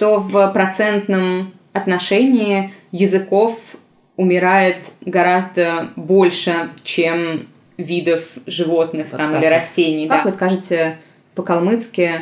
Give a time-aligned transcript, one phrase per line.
[0.00, 3.76] что в процентном отношении языков
[4.16, 10.08] умирает гораздо больше, чем видов животных вот там, или растений.
[10.08, 10.24] Как да?
[10.24, 10.96] вы скажете
[11.34, 12.12] по-калмыцки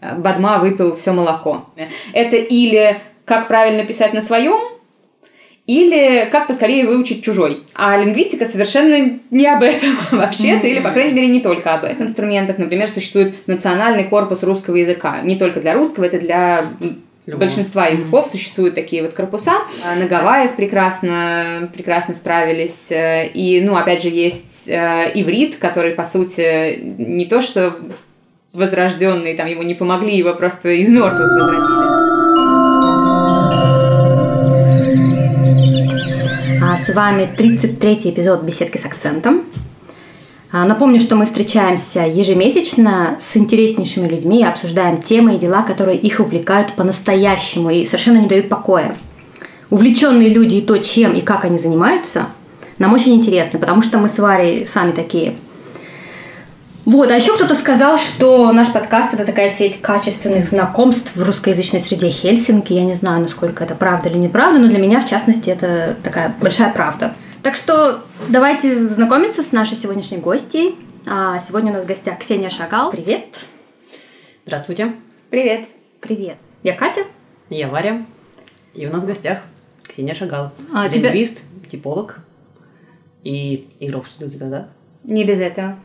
[0.00, 1.68] «Бадма выпил все молоко»?
[2.14, 4.58] Это или как правильно писать на своем,
[5.66, 7.64] или как поскорее выучить чужой.
[7.74, 12.00] А лингвистика совершенно не об этом вообще-то, или, по крайней мере, не только об этих
[12.00, 12.56] инструментах.
[12.56, 15.20] Например, существует национальный корпус русского языка.
[15.20, 16.68] Не только для русского, это для
[17.26, 17.40] Любого.
[17.40, 19.52] большинства языков существуют такие вот корпуса.
[19.98, 22.88] На Гавайях прекрасно, прекрасно справились.
[22.90, 27.76] И, ну, опять же, есть э, иврит, который, по сути, не то что
[28.52, 31.86] возрожденный, там ему не помогли, его просто из мертвых возродили.
[36.62, 39.44] А с вами 33-й эпизод «Беседки с акцентом».
[40.52, 46.20] А, напомню, что мы встречаемся ежемесячно с интереснейшими людьми обсуждаем темы и дела, которые их
[46.20, 48.96] увлекают по-настоящему и совершенно не дают покоя.
[49.70, 52.26] Увлеченные люди и то, чем и как они занимаются,
[52.78, 55.34] нам очень интересно, потому что мы с Варей сами такие–
[56.86, 61.80] вот, а еще кто-то сказал, что наш подкаст это такая сеть качественных знакомств в русскоязычной
[61.80, 62.72] среде Хельсинки.
[62.72, 66.32] Я не знаю, насколько это правда или неправда, но для меня, в частности, это такая
[66.40, 67.12] большая правда.
[67.46, 70.76] Так что давайте знакомиться с нашей сегодняшней гостьей.
[71.06, 72.90] А сегодня у нас в гостях Ксения Шагал.
[72.90, 73.36] Привет.
[74.44, 74.96] Здравствуйте.
[75.30, 75.68] Привет.
[76.00, 76.38] Привет.
[76.64, 77.04] Я Катя.
[77.48, 78.04] Я Варя.
[78.74, 79.42] И у нас в гостях
[79.86, 80.50] Ксения Шагал.
[80.74, 81.70] А, Лингвист, тебя...
[81.70, 82.18] типолог
[83.22, 84.68] и игрок в студию, да?
[85.06, 85.76] Не без этого.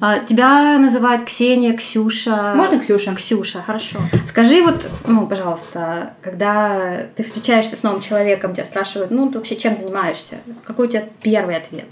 [0.00, 2.54] А, тебя называют Ксения, Ксюша.
[2.54, 3.12] Можно Ксюша?
[3.14, 3.98] Ксюша, хорошо.
[4.24, 9.56] Скажи вот, ну, пожалуйста, когда ты встречаешься с новым человеком, тебя спрашивают, ну, ты вообще
[9.56, 10.36] чем занимаешься?
[10.64, 11.86] Какой у тебя первый ответ?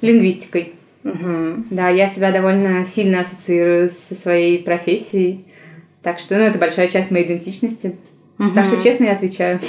[0.00, 0.74] Лингвистикой.
[1.04, 1.66] Угу.
[1.70, 5.44] Да, я себя довольно сильно ассоциирую со своей профессией.
[6.02, 7.96] Так что, ну, это большая часть моей идентичности.
[8.40, 8.50] Угу.
[8.50, 9.60] Так что честно я отвечаю.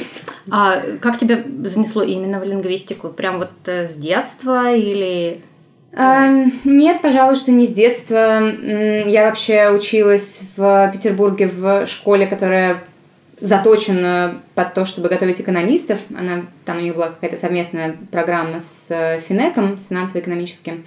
[0.49, 3.09] А как тебя занесло именно в лингвистику?
[3.09, 5.41] Прям вот э, с детства или
[5.95, 8.41] нет, пожалуй, что не с детства.
[9.06, 12.83] Я вообще училась в Петербурге в школе, которая
[13.41, 16.00] заточена под то, чтобы готовить экономистов.
[16.17, 20.85] Она, там у них была какая-то совместная программа с э, Финеком, с финансово-экономическим.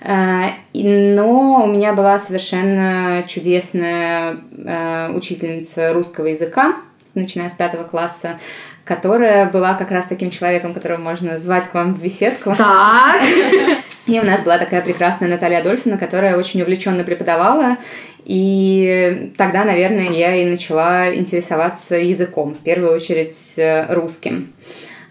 [0.00, 6.76] Э, но у меня была совершенно чудесная э, учительница русского языка,
[7.14, 8.38] начиная с пятого класса,
[8.84, 12.54] которая была как раз таким человеком, которого можно звать к вам в беседку.
[12.56, 13.20] Так.
[14.10, 17.76] И у нас была такая прекрасная Наталья Адольфина, которая очень увлеченно преподавала.
[18.24, 24.52] И тогда, наверное, я и начала интересоваться языком, в первую очередь э, русским.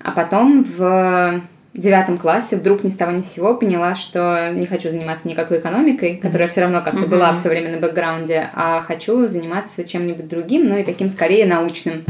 [0.03, 1.41] А потом в
[1.73, 5.59] девятом классе вдруг ни с того ни с сего поняла, что не хочу заниматься никакой
[5.59, 7.07] экономикой, которая все равно как-то mm-hmm.
[7.07, 12.03] была все время на бэкграунде, а хочу заниматься чем-нибудь другим, ну и таким скорее научным.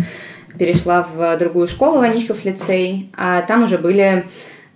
[0.57, 4.25] Перешла в другую школу, Ваничков лицей, а там уже были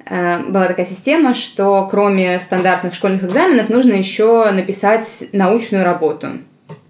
[0.10, 6.40] была такая система, что кроме стандартных школьных экзаменов нужно еще написать научную работу.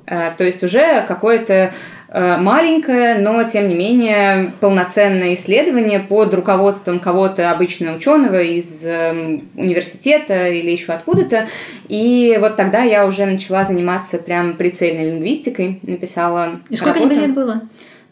[0.05, 1.71] Э, то есть уже какое-то
[2.09, 10.49] э, маленькое, но тем не менее полноценное исследование под руководством кого-то обычно ученого из университета
[10.49, 11.47] или еще откуда-то.
[11.87, 16.59] И вот тогда я уже начала заниматься прям прицельной лингвистикой, написала.
[16.69, 17.15] И сколько работу.
[17.15, 17.61] тебе лет было?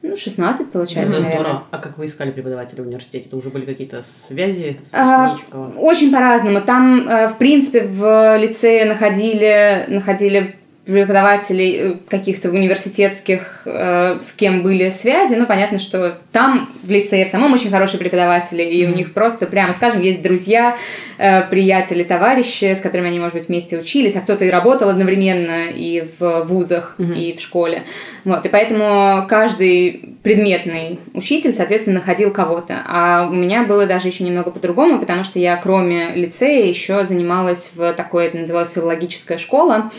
[0.03, 1.43] Ну, 16, получается, ну, наверное.
[1.43, 1.67] Здорово.
[1.69, 3.27] А как вы искали преподавателя в университете?
[3.27, 4.79] Это уже были какие-то связи?
[4.91, 5.35] А,
[5.77, 6.61] очень по-разному.
[6.61, 14.63] Там, э, в принципе, в лицее находили, находили преподавателей э, каких-то университетских, э, с кем
[14.63, 18.91] были связи, ну, понятно, что там в лицее в самом очень хорошие преподаватели, и mm-hmm.
[18.91, 20.75] у них просто, прямо скажем, есть друзья,
[21.19, 25.69] э, приятели, товарищи, с которыми они, может быть, вместе учились, а кто-то и работал одновременно
[25.69, 27.15] и в вузах, mm-hmm.
[27.15, 27.83] и в школе.
[28.25, 32.81] Вот, и поэтому каждый предметный учитель, соответственно, находил кого-то.
[32.87, 37.71] А у меня было даже еще немного по-другому, потому что я, кроме лицея, еще занималась
[37.75, 39.91] в такой, это называлось филологическая школа,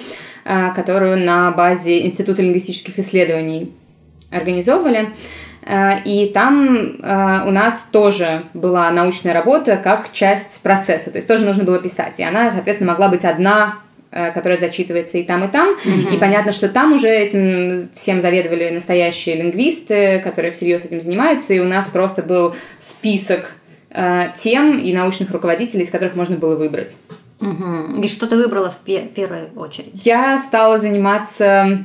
[0.45, 3.73] которую на базе Института лингвистических исследований
[4.31, 5.11] организовывали.
[5.65, 11.29] А, и там а, у нас тоже была научная работа как часть процесса, то есть
[11.29, 12.19] тоже нужно было писать.
[12.19, 13.79] И она, соответственно, могла быть одна
[14.35, 15.71] которая зачитывается и там, и там.
[15.71, 16.15] Mm-hmm.
[16.15, 21.55] И понятно, что там уже этим всем заведовали настоящие лингвисты, которые всерьез этим занимаются.
[21.55, 23.55] И у нас просто был список
[24.37, 26.99] тем и научных руководителей, из которых можно было выбрать.
[27.43, 28.01] Угу.
[28.03, 30.07] И что ты выбрала в пе- первую очередь?
[30.07, 31.85] Я стала заниматься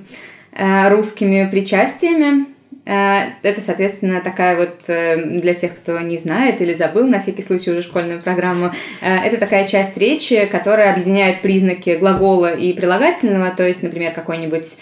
[0.51, 2.45] э, русскими причастиями.
[2.87, 7.41] Э, это, соответственно, такая вот э, для тех, кто не знает или забыл на всякий
[7.41, 13.51] случай уже школьную программу, э, это такая часть речи, которая объединяет признаки глагола и прилагательного,
[13.51, 14.77] то есть, например, какой-нибудь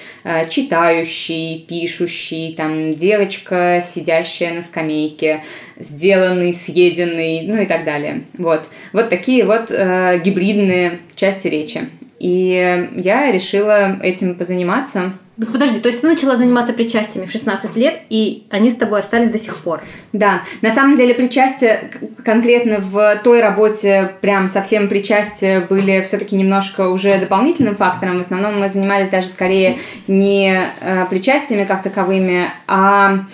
[0.50, 5.44] читающий, пишущий, там, девочка, сидящая на скамейке,
[5.78, 8.26] сделанный, съеденный, ну и так далее.
[8.38, 11.90] Вот, вот такие вот гибридные части речи.
[12.20, 15.14] И я решила этим позаниматься.
[15.38, 19.30] Подожди, то есть ты начала заниматься причастиями в 16 лет, и они с тобой остались
[19.30, 19.84] до сих пор?
[20.14, 21.92] Да, на самом деле причастия
[22.24, 28.18] конкретно в той работе, прям совсем причастия были все-таки немножко уже дополнительным фактором.
[28.18, 29.78] В основном мы занимались даже скорее
[30.08, 33.26] не э, причастиями как таковыми, а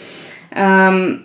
[0.49, 1.17] э,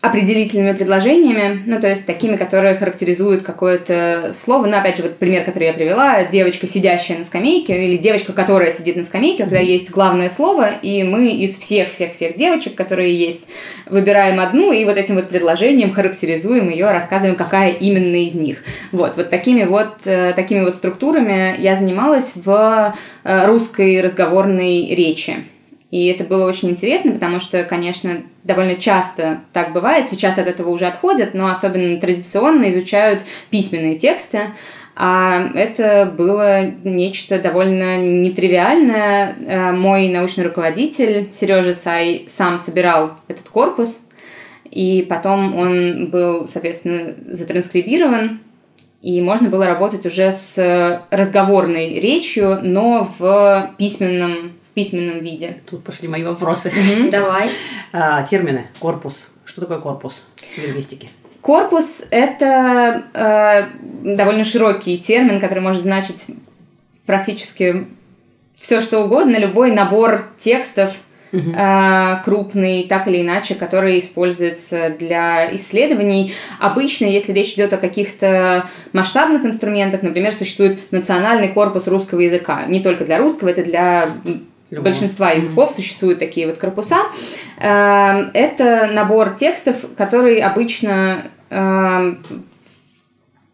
[0.00, 4.64] определительными предложениями, ну, то есть такими, которые характеризуют какое-то слово.
[4.66, 8.72] Ну, опять же, вот пример, который я привела, девочка, сидящая на скамейке, или девочка, которая
[8.72, 13.46] сидит на скамейке, когда есть главное слово, и мы из всех-всех-всех девочек, которые есть,
[13.86, 18.62] выбираем одну, и вот этим вот предложением характеризуем ее, рассказываем, какая именно из них.
[18.92, 22.94] Вот, вот такими вот, э, такими вот структурами я занималась в
[23.24, 25.44] э, русской разговорной речи.
[25.90, 30.06] И это было очень интересно, потому что, конечно, довольно часто так бывает.
[30.08, 34.50] Сейчас от этого уже отходят, но особенно традиционно изучают письменные тексты.
[34.94, 39.34] А это было нечто довольно нетривиальное.
[39.46, 44.00] Э, мой научный руководитель Сережа Сай сам собирал этот корпус,
[44.70, 48.40] и потом он был, соответственно, затранскрибирован,
[49.02, 55.58] и можно было работать уже с разговорной речью, но в письменном письменном виде.
[55.68, 56.72] Тут пошли мои вопросы.
[57.10, 57.50] Давай.
[57.92, 58.68] А, термины.
[58.78, 59.30] Корпус.
[59.44, 61.08] Что такое корпус в лингвистике?
[61.40, 66.26] Корпус– это э, довольно широкий термин, который может значить
[67.04, 67.88] практически
[68.56, 70.94] все, что угодно, любой набор текстов,
[71.32, 71.50] угу.
[71.50, 76.32] э, крупный, так или иначе, который используется для исследований.
[76.58, 82.64] Обычно, если речь идет о каких-то масштабных инструментах, например, существует национальный корпус русского языка.
[82.66, 84.12] Не только для русского, это для
[84.70, 84.84] Любого.
[84.84, 85.76] большинства языков mm-hmm.
[85.76, 86.98] существуют такие вот корпуса.
[87.58, 92.22] Эм, это набор текстов, который обычно эм,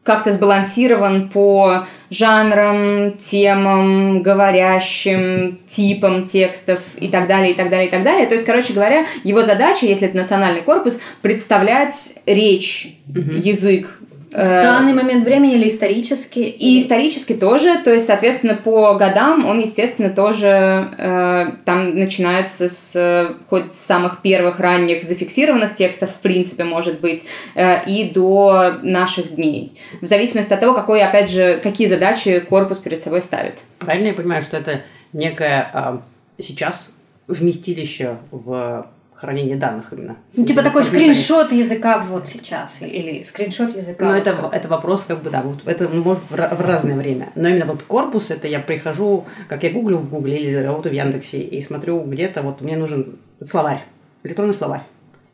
[0.07, 7.91] как-то сбалансирован по жанрам, темам, говорящим, типам текстов и так далее, и так далее, и
[7.91, 8.27] так далее.
[8.27, 13.33] То есть, короче говоря, его задача, если это национальный корпус, представлять речь, угу.
[13.33, 13.99] язык
[14.37, 16.41] в э, данный момент времени или исторически?
[16.41, 23.35] И исторически тоже, то есть, соответственно, по годам он, естественно, тоже э, там начинается с
[23.49, 27.25] хоть с самых первых ранних зафиксированных текстов, в принципе, может быть,
[27.55, 29.73] э, и до наших дней.
[30.03, 33.65] В зависимости от того, какой, опять же, какие задачи корпус перед собой ставит.
[33.79, 34.83] Правильно я понимаю, что это
[35.15, 35.99] некое э,
[36.43, 36.91] сейчас
[37.27, 38.87] вместилище в
[39.17, 40.17] хранение данных именно.
[40.35, 44.05] Ну, типа такой скриншот языка вот сейчас, или скриншот языка.
[44.05, 44.55] Ну, вот это, как...
[44.55, 47.31] это вопрос, как бы, да, вот это может в разное время.
[47.35, 50.97] Но именно вот корпус, это я прихожу, как я гуглю в Гугле или работаю в
[50.97, 53.85] Яндексе, и смотрю где-то, вот мне нужен словарь,
[54.23, 54.83] электронный словарь.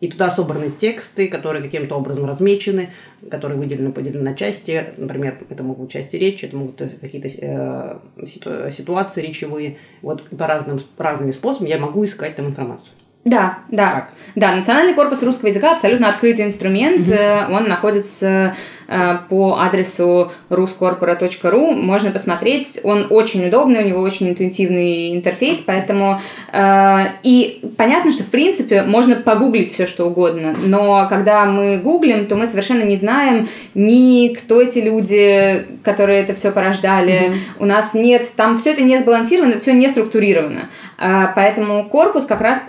[0.00, 2.90] И туда собраны тексты, которые каким-то образом размечены,
[3.30, 4.86] которые выделены, поделены на части.
[4.96, 9.78] Например, это могут быть части речи, это могут какие-то э, ситуации речевые.
[10.02, 12.90] Вот по разным, разными способами я могу искать там информацию.
[13.24, 13.90] Да, да.
[13.92, 14.08] Так.
[14.34, 17.06] Да, Национальный корпус русского языка абсолютно открытый инструмент.
[17.06, 17.54] Угу.
[17.54, 18.54] Он находится
[18.88, 21.74] э, по адресу ruscorpora.ru.
[21.74, 22.80] Можно посмотреть.
[22.82, 26.20] Он очень удобный, у него очень интуитивный интерфейс, поэтому
[26.52, 32.26] э, и понятно, что в принципе можно погуглить все, что угодно, но когда мы гуглим,
[32.26, 37.28] то мы совершенно не знаем ни кто эти люди, которые это все порождали.
[37.28, 37.36] Угу.
[37.60, 40.70] У нас нет, там все это не сбалансировано, все не структурировано.
[40.98, 42.60] Поэтому корпус как раз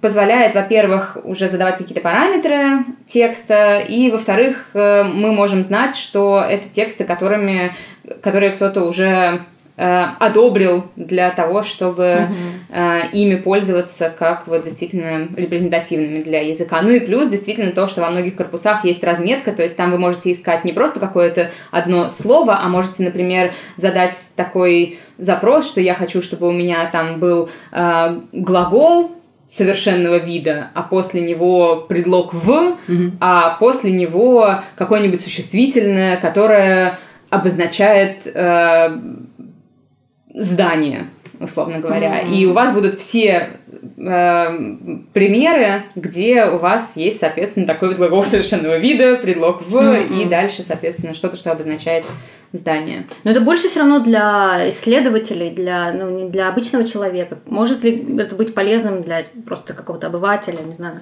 [0.00, 6.68] позволяет, во-первых, уже задавать какие-то параметры текста, и, во-вторых, э, мы можем знать, что это
[6.68, 7.74] тексты, которыми,
[8.22, 9.42] которые кто-то уже
[9.76, 12.28] э, одобрил для того, чтобы
[12.72, 13.10] uh-huh.
[13.12, 16.80] ими пользоваться как вот действительно репрезентативными для языка.
[16.82, 19.98] Ну и плюс действительно то, что во многих корпусах есть разметка, то есть там вы
[19.98, 25.94] можете искать не просто какое-то одно слово, а можете, например, задать такой запрос, что я
[25.94, 29.10] хочу, чтобы у меня там был э, глагол
[29.46, 33.12] совершенного вида, а после него предлог в, угу.
[33.20, 36.98] а после него какое-нибудь существительное, которое
[37.30, 38.98] обозначает э,
[40.34, 41.04] здание,
[41.40, 42.22] условно говоря.
[42.22, 42.34] Mm-hmm.
[42.34, 43.50] И у вас будут все
[43.96, 44.58] э,
[45.12, 50.22] примеры, где у вас есть, соответственно, такой вот глагол совершенного вида, предлог в, mm-hmm.
[50.22, 52.04] и дальше, соответственно, что-то, что обозначает
[52.54, 53.06] здания.
[53.24, 57.38] Но это больше все равно для исследователей, для, ну, не для обычного человека.
[57.46, 61.00] Может ли это быть полезным для просто какого-то обывателя, не знаю?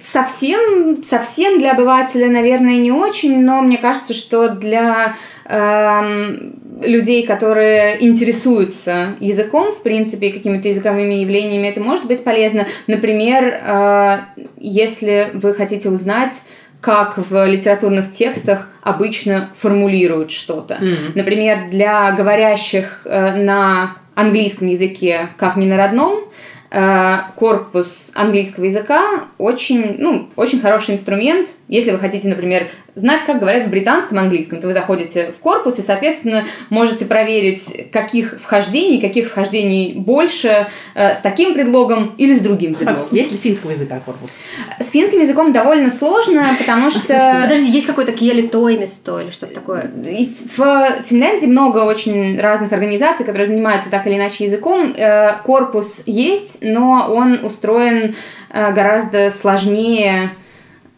[0.00, 8.04] Совсем, совсем для обывателя, наверное, не очень, но мне кажется, что для эм, людей, которые
[8.04, 12.66] интересуются языком, в принципе, какими-то языковыми явлениями, это может быть полезно.
[12.88, 14.18] Например, э,
[14.56, 16.42] если вы хотите узнать,
[16.80, 20.74] как в литературных текстах обычно формулируют что-то.
[20.74, 21.12] Mm-hmm.
[21.14, 26.30] Например, для говорящих э, на английском языке, как не на родном,
[26.72, 31.48] Э, корпус английского языка очень, ну, очень хороший инструмент.
[31.66, 35.78] Если вы хотите, например, знать, как говорят в британском английском, то вы заходите в корпус
[35.78, 42.40] и, соответственно, можете проверить, каких вхождений, каких вхождений больше э, с таким предлогом или с
[42.40, 43.08] другим предлогом.
[43.10, 44.30] Есть ли финского языка корпус?
[44.78, 47.40] С финским языком довольно сложно, потому что...
[47.42, 49.90] Подожди, есть какой-то кьелитоимисто или что-то такое?
[50.04, 54.94] И в Финляндии много очень разных организаций, которые занимаются так или иначе языком.
[54.96, 58.14] Э, корпус есть, но он устроен
[58.50, 60.30] э, гораздо сложнее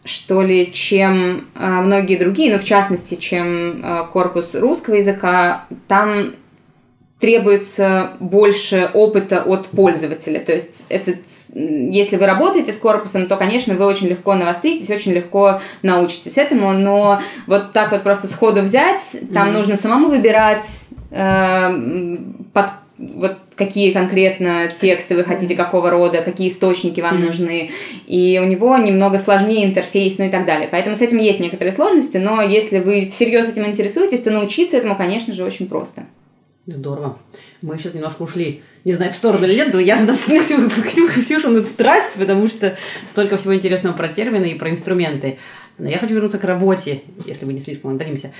[0.05, 6.33] что ли, чем э, многие другие, но в частности, чем э, корпус русского языка, там
[7.23, 10.39] требуется больше опыта от пользователя.
[10.39, 11.19] То есть, этот,
[11.53, 16.73] если вы работаете с корпусом, то, конечно, вы очень легко навостритесь, очень легко научитесь этому,
[16.73, 19.51] но вот так вот просто сходу взять, там mm-hmm.
[19.53, 20.65] нужно самому выбирать
[21.11, 22.17] э,
[22.51, 22.65] под
[23.15, 27.25] вот какие конкретно тексты вы хотите, какого рода, какие источники вам mm-hmm.
[27.25, 27.69] нужны.
[28.07, 30.67] И у него немного сложнее интерфейс, ну и так далее.
[30.71, 34.95] Поэтому с этим есть некоторые сложности, но если вы всерьез этим интересуетесь, то научиться этому,
[34.95, 36.03] конечно же, очень просто.
[36.65, 37.17] Здорово.
[37.61, 40.83] Мы сейчас немножко ушли, не знаю, в сторону или нет, но я в
[41.21, 45.39] Ксюшу страсть, потому что столько всего интересного про термины и про инструменты.
[45.77, 48.31] Но я хочу вернуться к работе, если мы не слишком отдаlimся.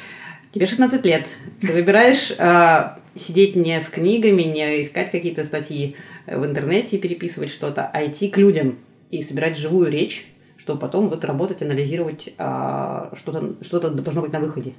[0.54, 1.30] Тебе 16 лет.
[1.62, 5.96] Ты выбираешь а, сидеть не с книгами, не искать какие-то статьи
[6.28, 8.78] в интернете, переписывать что-то, а идти к людям
[9.10, 14.40] и собирать живую речь, чтобы потом вот работать, анализировать, а, что-то, что-то должно быть на
[14.40, 14.74] выходе.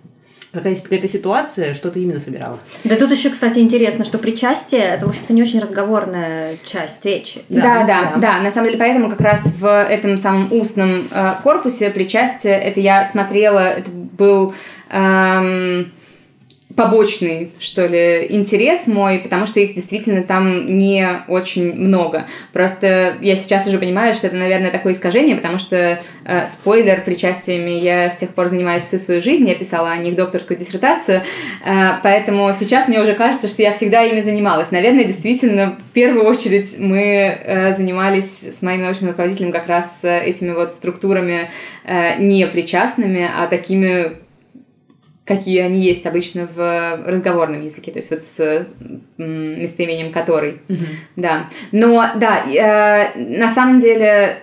[0.53, 2.61] Какая-то, какая-то ситуация, что ты именно собирала?
[2.85, 7.43] Да тут еще, кстати, интересно, что причастие это, в общем-то, не очень разговорная часть речи.
[7.49, 8.21] Да, да, да, да.
[8.21, 8.41] да.
[8.41, 13.05] На самом деле, поэтому как раз в этом самом устном э, корпусе причастие, это я
[13.05, 14.55] смотрела, это был...
[14.91, 15.93] Эм,
[16.77, 22.27] побочный, что ли, интерес мой, потому что их действительно там не очень много.
[22.53, 27.71] Просто я сейчас уже понимаю, что это, наверное, такое искажение, потому что э, спойлер причастиями
[27.71, 31.23] я с тех пор занимаюсь всю свою жизнь, я писала о них докторскую диссертацию,
[31.65, 34.73] э, поэтому сейчас мне уже кажется, что я всегда ими занималась.
[34.73, 40.25] Наверное, действительно, в первую очередь мы э, занимались с моим научным руководителем как раз э,
[40.25, 41.51] этими вот структурами
[41.85, 44.24] э, не причастными, а такими
[45.25, 48.67] какие они есть обычно в разговорном языке, то есть вот с
[49.17, 50.61] местоимением который.
[50.69, 50.87] Mm-hmm.
[51.17, 51.49] Да.
[51.73, 54.39] Но да, э, на самом деле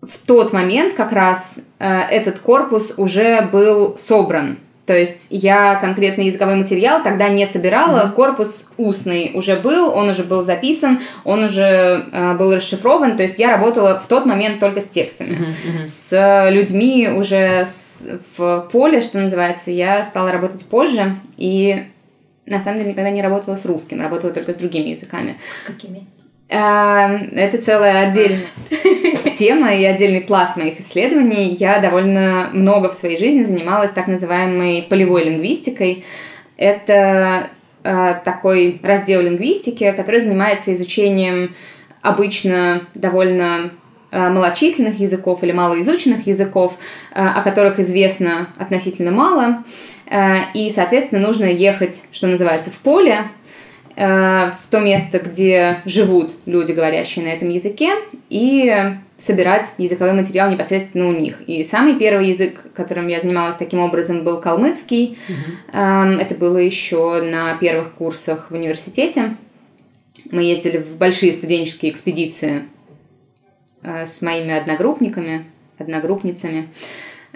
[0.00, 4.58] в тот момент как раз э, этот корпус уже был собран.
[4.86, 8.12] То есть я конкретный языковой материал тогда не собирала, mm-hmm.
[8.12, 13.16] корпус устный уже был, он уже был записан, он уже э, был расшифрован.
[13.16, 15.48] То есть я работала в тот момент только с текстами.
[15.48, 15.84] Mm-hmm.
[15.84, 18.04] С людьми уже с,
[18.36, 21.86] в поле, что называется, я стала работать позже и
[22.46, 25.36] на самом деле никогда не работала с русским, работала только с другими языками.
[25.66, 26.06] Какими?
[26.48, 28.46] Эм, это целая отдельная
[29.36, 31.56] тема и отдельный пласт моих исследований.
[31.58, 36.04] Я довольно много в своей жизни занималась так называемой полевой лингвистикой.
[36.56, 37.48] Это
[37.82, 41.56] э, такой раздел лингвистики, который занимается изучением
[42.00, 43.72] обычно довольно
[44.12, 46.78] э, малочисленных языков или малоизученных языков,
[47.12, 49.64] э, о которых известно относительно мало.
[50.54, 53.24] И, соответственно, нужно ехать, что называется, в поле,
[53.96, 57.94] в то место, где живут люди, говорящие на этом языке,
[58.28, 61.40] и собирать языковой материал непосредственно у них.
[61.46, 65.16] И самый первый язык, которым я занималась таким образом, был калмыцкий.
[65.28, 66.20] Uh-huh.
[66.20, 69.36] Это было еще на первых курсах в университете.
[70.30, 72.64] Мы ездили в большие студенческие экспедиции
[73.82, 75.44] э, с моими одногруппниками,
[75.78, 76.68] одногруппницами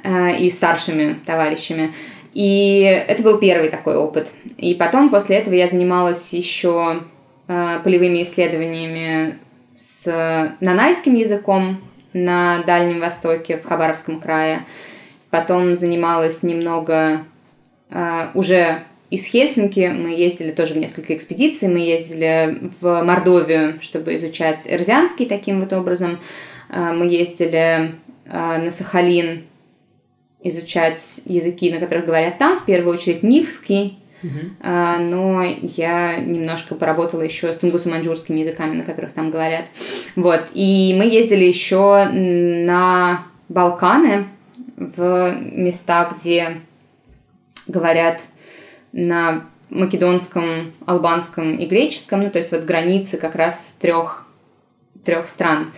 [0.02, 1.92] э, и старшими товарищами.
[2.32, 4.32] И это был первый такой опыт.
[4.56, 7.02] И потом, после этого, я занималась еще
[7.48, 9.38] э, полевыми исследованиями
[9.74, 11.80] с нанайским языком
[12.12, 14.64] на Дальнем Востоке, в Хабаровском крае.
[15.30, 17.24] Потом занималась немного
[17.90, 19.92] э, уже из Хельсинки.
[19.92, 21.68] Мы ездили тоже в несколько экспедиций.
[21.68, 26.20] Мы ездили в Мордовию, чтобы изучать эрзианский таким вот образом.
[26.68, 27.92] Э, мы ездили э,
[28.26, 29.44] на Сахалин
[30.42, 34.98] изучать языки, на которых говорят там, в первую очередь нивский, Uh-huh.
[34.98, 39.64] но я немножко поработала еще с тунгусо-маньчжурскими языками, на которых там говорят.
[40.14, 40.48] Вот.
[40.52, 44.26] И мы ездили еще на Балканы,
[44.80, 46.60] в места, где
[47.66, 48.22] говорят
[48.92, 54.26] на македонском, албанском и греческом, ну, то есть вот границы как раз трех,
[55.04, 55.72] трех стран.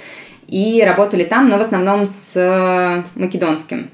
[0.47, 3.91] И работали там, но в основном с э, македонским.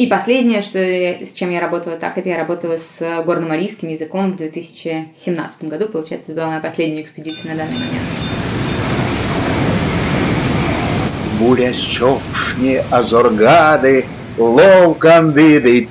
[0.00, 4.32] И последнее, что я, с чем я работала так, это я работала с горно-марийским языком
[4.32, 5.88] в 2017 году.
[5.88, 8.06] Получается, это была моя последняя экспедиция на данный момент.
[11.38, 14.06] Буря щопшні азоргади,
[14.38, 14.98] лов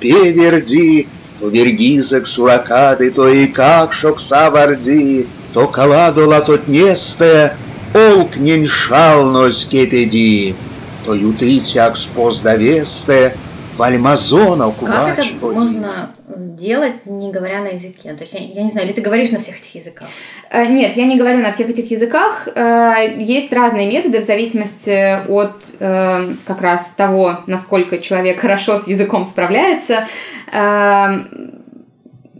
[0.00, 1.06] певерди,
[1.38, 7.52] то вергизок суракады, то и как шокса варди, то каладола тот несте,
[7.94, 10.56] олк неньшално скепеди,
[11.04, 13.34] то ютытяк споздавесте,
[13.80, 18.12] вальмазона Как это можно делать, не говоря на языке?
[18.12, 20.06] То есть, я, я не знаю, или ты говоришь на всех этих языках?
[20.50, 22.46] Э, нет, я не говорю на всех этих языках.
[22.54, 28.86] Э, есть разные методы в зависимости от э, как раз того, насколько человек хорошо с
[28.86, 30.06] языком справляется.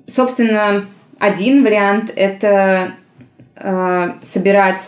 [0.06, 0.86] Собственно,
[1.18, 2.92] один вариант– это
[4.22, 4.80] собирать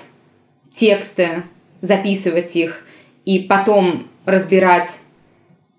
[0.75, 1.45] тексты,
[1.81, 2.85] записывать их
[3.25, 4.99] и потом разбирать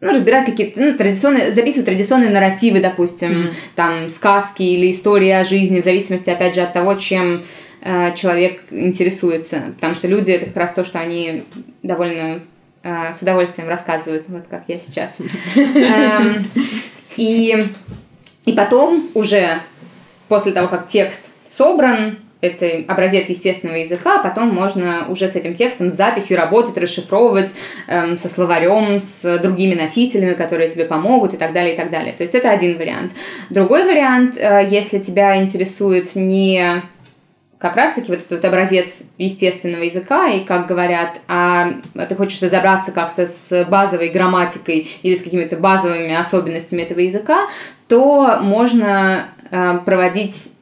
[0.04, 3.54] ну, разбирать какие-то, ну, традиционные, записывать традиционные нарративы, допустим, mm-hmm.
[3.76, 7.44] там, сказки или истории о жизни, в зависимости, опять же, от того, чем
[7.82, 9.62] э, человек интересуется.
[9.76, 11.44] Потому что люди— это как раз то, что они
[11.82, 12.42] довольно
[12.84, 15.18] э, с удовольствием рассказывают, вот как я сейчас.
[15.56, 16.46] Эм,
[17.18, 19.62] и потом уже,
[20.28, 25.54] после того, как текст собран, это образец естественного языка, а потом можно уже с этим
[25.54, 27.52] текстом, с записью работать, расшифровывать
[27.88, 32.14] эм, со словарем, с другими носителями, которые тебе помогут и так далее, и так далее.
[32.14, 33.14] То есть это один вариант.
[33.50, 36.84] Другой вариант, э, если тебя интересует не
[37.64, 41.76] как раз-таки вот этот вот образец естественного языка, и как говорят, а
[42.10, 47.48] ты хочешь разобраться как-то с базовой грамматикой или с какими-то базовыми особенностями этого языка,
[47.88, 50.53] то можно э, проводить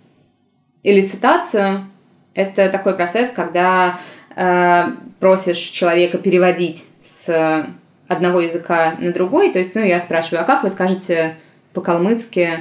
[0.84, 1.86] Элицитацию–
[2.34, 4.00] это такой процесс, когда
[4.36, 4.84] э,
[5.20, 7.68] просишь человека переводить с
[8.08, 9.52] одного языка на другой.
[9.52, 11.38] То есть, ну, я спрашиваю, а как вы скажете
[11.74, 12.60] по-калмыцки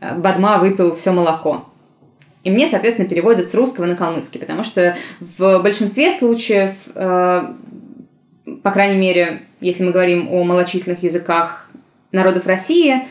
[0.00, 1.66] «Бадма выпил все молоко»?
[2.44, 7.52] И мне, соответственно, переводят с русского на калмыцкий, потому что в большинстве случаев, э,
[8.62, 11.70] по крайней мере, если мы говорим о малочисленных языках
[12.10, 13.06] народов России,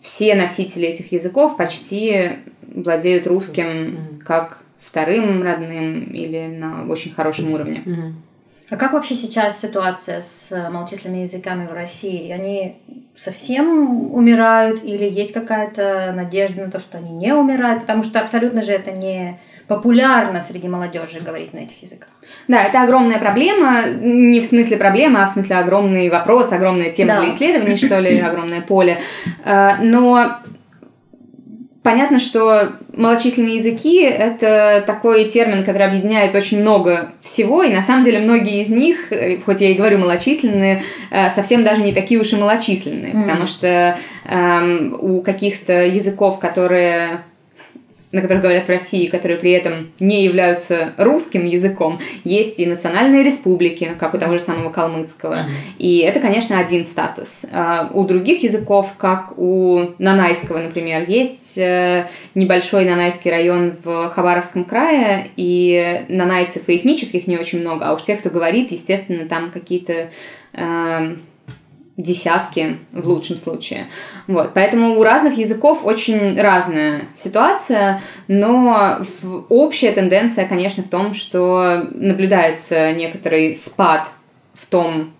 [0.00, 2.36] все носители этих языков почти
[2.76, 7.82] владеют русским как вторым родным или на очень хорошем уровне.
[8.68, 12.32] А как вообще сейчас ситуация с малочисленными языками в России?
[12.32, 12.76] Они
[13.14, 17.82] совсем умирают или есть какая-то надежда на то, что они не умирают?
[17.82, 22.08] Потому что абсолютно же это не популярно среди молодежи говорить на этих языках.
[22.48, 27.14] Да, это огромная проблема, не в смысле проблема, а в смысле огромный вопрос, огромная тема
[27.14, 27.20] да.
[27.20, 28.98] для исследований, что ли, огромное поле.
[29.44, 30.38] Э, но
[31.86, 38.02] Понятно, что малочисленные языки– это такой термин, который объединяет очень много всего, и на самом
[38.02, 42.20] деле многие из них, э, хоть я и говорю малочисленные, э, совсем даже не такие
[42.20, 43.20] уж и малочисленные, mm.
[43.20, 47.20] потому что эм, у каких-то языков, которые
[48.12, 53.24] на которых говорят в России, которые при этом не являются русским языком, есть и национальные
[53.24, 55.34] республики, как у того же самого калмыцкого.
[55.34, 55.78] Mm-hmm.
[55.78, 57.44] И это, конечно, один статус.
[57.52, 64.64] А у других языков, как у нанайского, например, есть э, небольшой нанайский район в Хабаровском
[64.64, 69.50] крае, и нанайцев и этнических не очень много, а уж тех, кто говорит, естественно, там
[69.50, 70.10] какие-то
[70.52, 71.16] э,
[71.96, 73.88] десятки в лучшем случае.
[74.26, 74.52] Вот.
[74.54, 78.98] Поэтому у разных языков очень разная ситуация, но
[79.48, 84.10] общая тенденция, конечно, в том, что наблюдается некоторый спад
[84.52, 85.12] в том,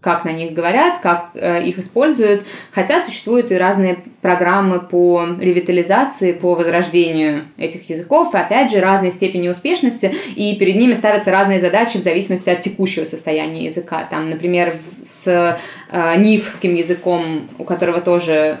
[0.00, 6.32] как на них говорят, как э, их используют, хотя существуют и разные программы по ревитализации,
[6.32, 11.60] по возрождению этих языков, и опять же разной степени успешности, и перед ними ставятся разные
[11.60, 14.06] задачи в зависимости от текущего состояния языка.
[14.10, 18.58] Там, например, с э, нифским языком, у которого тоже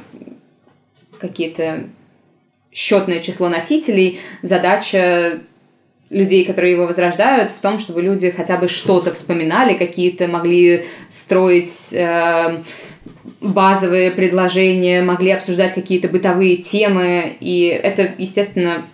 [1.18, 1.84] какие-то
[2.72, 5.40] счетное число носителей, задача
[6.10, 11.92] людей, которые его возрождают, в том, чтобы люди хотя бы что-то вспоминали, какие-то могли строить
[11.92, 12.58] э,
[13.40, 18.86] базовые предложения, могли обсуждать какие-то бытовые темы, и это, естественно,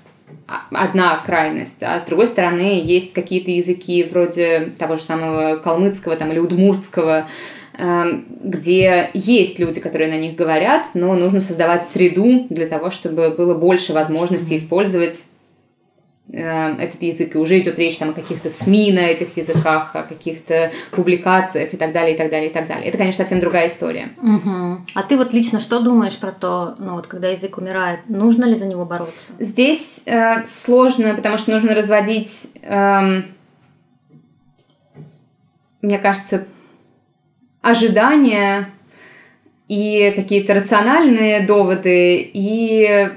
[0.71, 6.31] одна крайность, а с другой стороны есть какие-то языки вроде того же самого калмыцкого там,
[6.33, 7.27] или удмуртского,
[7.79, 13.31] эм, где есть люди, которые на них говорят, но нужно создавать среду для того, чтобы
[13.31, 15.36] было больше возможностей использовать Э,
[16.33, 20.73] этот язык, и уже идет речь там о каких-то СМИ на этих языках, о каких-то
[20.91, 22.89] публикациях и так далее, и так далее, и так далее.
[22.89, 24.11] Это, конечно, совсем другая история.
[24.21, 24.81] Угу.
[24.95, 28.57] А ты вот лично что думаешь про то, ну вот когда язык умирает, нужно ли
[28.57, 29.15] за него бороться?
[29.39, 33.23] Здесь э, сложно, потому что нужно разводить, э,
[35.81, 36.45] мне кажется,
[37.63, 38.71] ожидания
[39.69, 43.11] и какие-то рациональные доводы и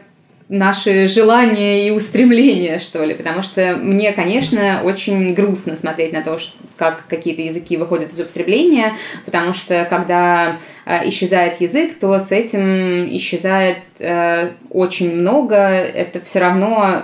[0.50, 6.40] наши желания и устремления, что ли, потому что мне, конечно, очень грустно смотреть на то,
[6.76, 13.08] как какие-то языки выходят из употребления, потому что когда э, исчезает язык, то с этим
[13.16, 17.04] исчезает э, очень много, это все равно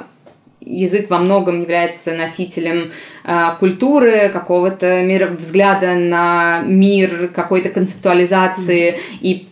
[0.59, 2.91] язык во многом является носителем
[3.23, 9.17] э, культуры, какого-то мира, взгляда на мир, какой-то концептуализации, mm-hmm.
[9.21, 9.47] и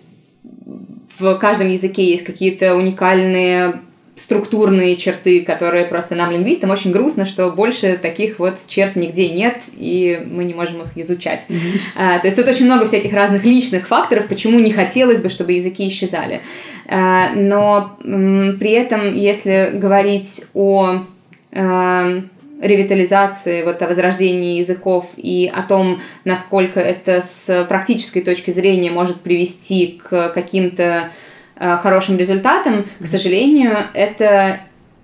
[1.19, 3.81] в каждом языке есть какие-то уникальные
[4.15, 9.63] структурные черты, которые просто нам, лингвистам, очень грустно, что больше таких вот черт нигде нет,
[9.75, 11.45] и мы не можем их изучать.
[11.49, 11.79] Mm-hmm.
[11.97, 15.53] А, то есть тут очень много всяких разных личных факторов, почему не хотелось бы, чтобы
[15.53, 16.41] языки исчезали.
[16.87, 21.05] А, но м, при этом, если говорить о
[21.51, 22.21] а,
[22.63, 29.21] ревитализации, вот о возрождении языков и о том, насколько это с практической точки зрения может
[29.21, 31.11] привести к каким-то
[31.55, 34.61] э, хорошим результатам, к сожалению, это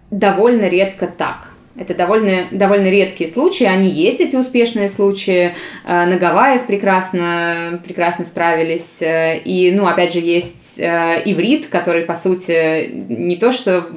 [0.09, 1.51] довольно редко так.
[1.75, 5.53] Это довольно, довольно редкие случаи, они есть, эти успешные случаи.
[5.85, 9.01] Э, на Гавайях прекрасно, прекрасно справились.
[9.01, 13.89] Э, и, ну, опять же, есть иврит, который, по сути, не то что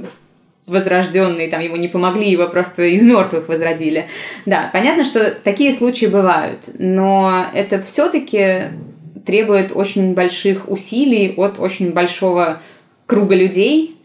[0.66, 4.08] возрожденный, там ему не помогли, его просто из мертвых возродили.
[4.46, 8.70] Да, понятно, что такие случаи бывают, но это все-таки
[9.26, 12.60] требует очень больших усилий от очень большого
[13.06, 13.96] круга людей,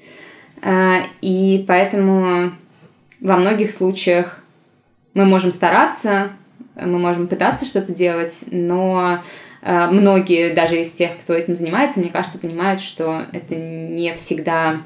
[0.62, 2.52] э, и поэтому
[3.22, 4.43] во многих случаях
[5.13, 6.30] мы можем стараться,
[6.76, 9.20] мы можем пытаться что-то делать, но
[9.62, 14.82] э, многие, даже из тех, кто этим занимается, мне кажется, понимают, что это не всегда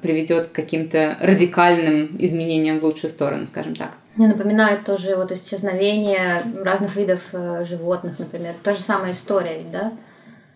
[0.00, 3.90] приведет к каким-то радикальным изменениям в лучшую сторону, скажем так.
[4.16, 8.54] Мне напоминает тоже вот исчезновение разных видов э, животных, например.
[8.62, 9.92] Та же самая история, ведь, да?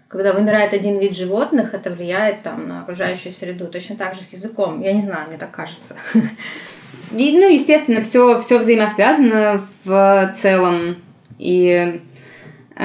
[0.08, 3.66] Когда вымирает один вид животных, это влияет там на окружающую среду.
[3.66, 4.80] Точно так же с языком.
[4.80, 5.94] Я не знаю, мне так кажется.
[7.12, 10.96] И, ну, естественно, все, все взаимосвязано в целом.
[11.38, 12.00] И
[12.76, 12.84] э,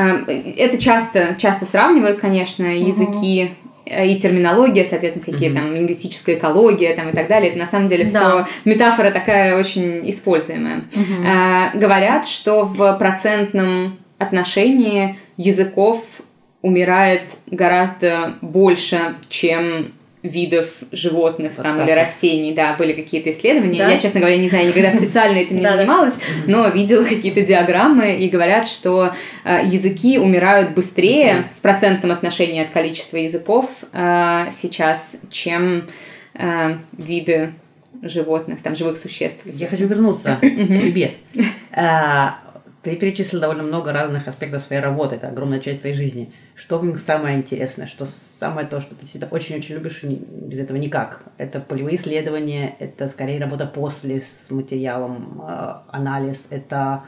[0.57, 3.51] это часто, часто сравнивают, конечно, языки
[3.87, 5.55] и терминология, соответственно, всякие mm-hmm.
[5.55, 7.49] там лингвистическая экология там и так далее.
[7.49, 8.09] Это на самом деле да.
[8.09, 10.83] все метафора такая очень используемая.
[10.91, 11.25] Mm-hmm.
[11.27, 16.21] А, говорят, что в процентном отношении языков
[16.61, 19.93] умирает гораздо больше, чем
[20.27, 23.79] видов животных вот там или растений, да, были какие-то исследования.
[23.79, 23.91] Да?
[23.91, 28.29] Я, честно говоря, не знаю, никогда специально этим не занималась, но видела какие-то диаграммы и
[28.29, 29.13] говорят, что
[29.43, 35.87] э, языки умирают быстрее в процентном отношении от количества языков э, сейчас, чем
[36.33, 37.53] э, виды
[38.01, 39.41] животных, там, живых существ.
[39.45, 41.15] Я хочу вернуться к тебе.
[42.83, 46.31] Ты перечислил довольно много разных аспектов своей работы, это огромная часть твоей жизни.
[46.57, 51.21] Что самое интересное, что самое то, что ты действительно очень-очень любишь, и без этого никак?
[51.37, 57.03] Это полевые исследования, это скорее работа после с материалом, э, анализ, это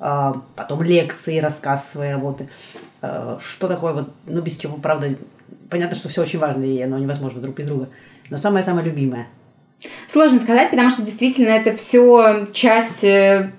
[0.00, 2.48] э, потом лекции, рассказ своей работы.
[3.02, 5.14] Э, что такое вот, ну без чего, правда,
[5.68, 7.90] понятно, что все очень важно, и оно невозможно друг без друга.
[8.30, 9.26] Но самое-самое любимое.
[10.08, 13.52] Сложно сказать, потому что действительно это все часть э,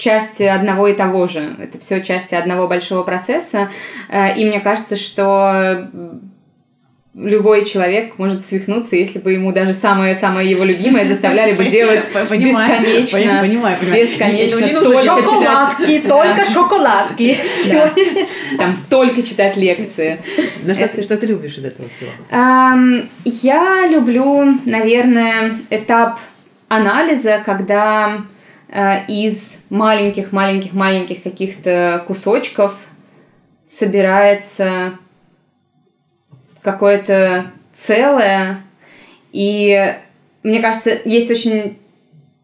[0.00, 1.54] части одного и того же.
[1.60, 3.70] Это все части одного большого процесса.
[4.08, 5.88] Э, и мне кажется, что
[7.12, 13.40] любой человек может свихнуться, если бы ему даже самое-самое его любимое заставляли бы делать бесконечно.
[13.42, 14.80] Понимаю, Бесконечно.
[14.80, 17.36] Только шоколадки, только шоколадки.
[18.58, 20.20] Там только читать лекции.
[20.62, 22.10] Ну что ты любишь из этого всего?
[23.24, 26.18] Я люблю, наверное, этап
[26.68, 28.39] анализа, когда Э,
[29.08, 32.74] из маленьких-маленьких-маленьких каких-то кусочков
[33.66, 34.98] собирается
[36.62, 38.62] какое-то целое.
[39.32, 39.94] И
[40.42, 41.78] мне кажется, есть очень...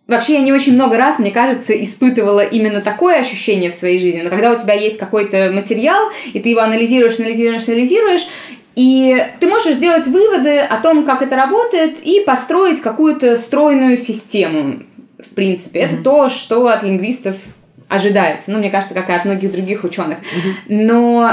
[0.07, 4.23] Вообще, я не очень много раз, мне кажется, испытывала именно такое ощущение в своей жизни.
[4.23, 8.27] Но когда у тебя есть какой-то материал, и ты его анализируешь, анализируешь, анализируешь,
[8.77, 14.85] и ты можешь сделать выводы о том, как это работает, и построить какую-то стройную систему
[15.19, 15.81] в принципе.
[15.81, 15.87] Mm-hmm.
[15.87, 17.37] Это то, что от лингвистов
[17.89, 18.51] ожидается.
[18.51, 20.19] Ну, мне кажется, как и от многих других ученых.
[20.19, 20.65] Mm-hmm.
[20.69, 21.31] Но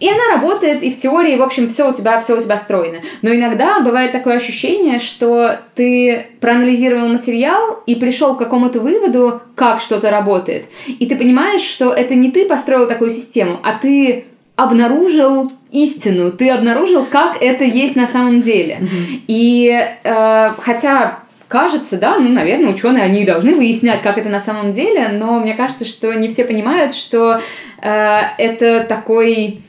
[0.00, 2.98] И она работает, и в теории, в общем, все у тебя, все у тебя стройно.
[3.22, 9.80] Но иногда бывает такое ощущение, что ты проанализировал материал и пришел к какому-то выводу, как
[9.80, 10.66] что-то работает.
[10.86, 16.50] И ты понимаешь, что это не ты построил такую систему, а ты обнаружил истину, ты
[16.50, 18.78] обнаружил, как это есть на самом деле.
[18.80, 19.20] Mm-hmm.
[19.26, 24.70] И э, хотя кажется, да, ну, наверное, ученые, они должны выяснять, как это на самом
[24.70, 27.40] деле, но мне кажется, что не все понимают, что
[27.80, 29.62] э, это такой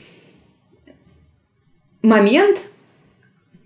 [2.02, 2.58] момент,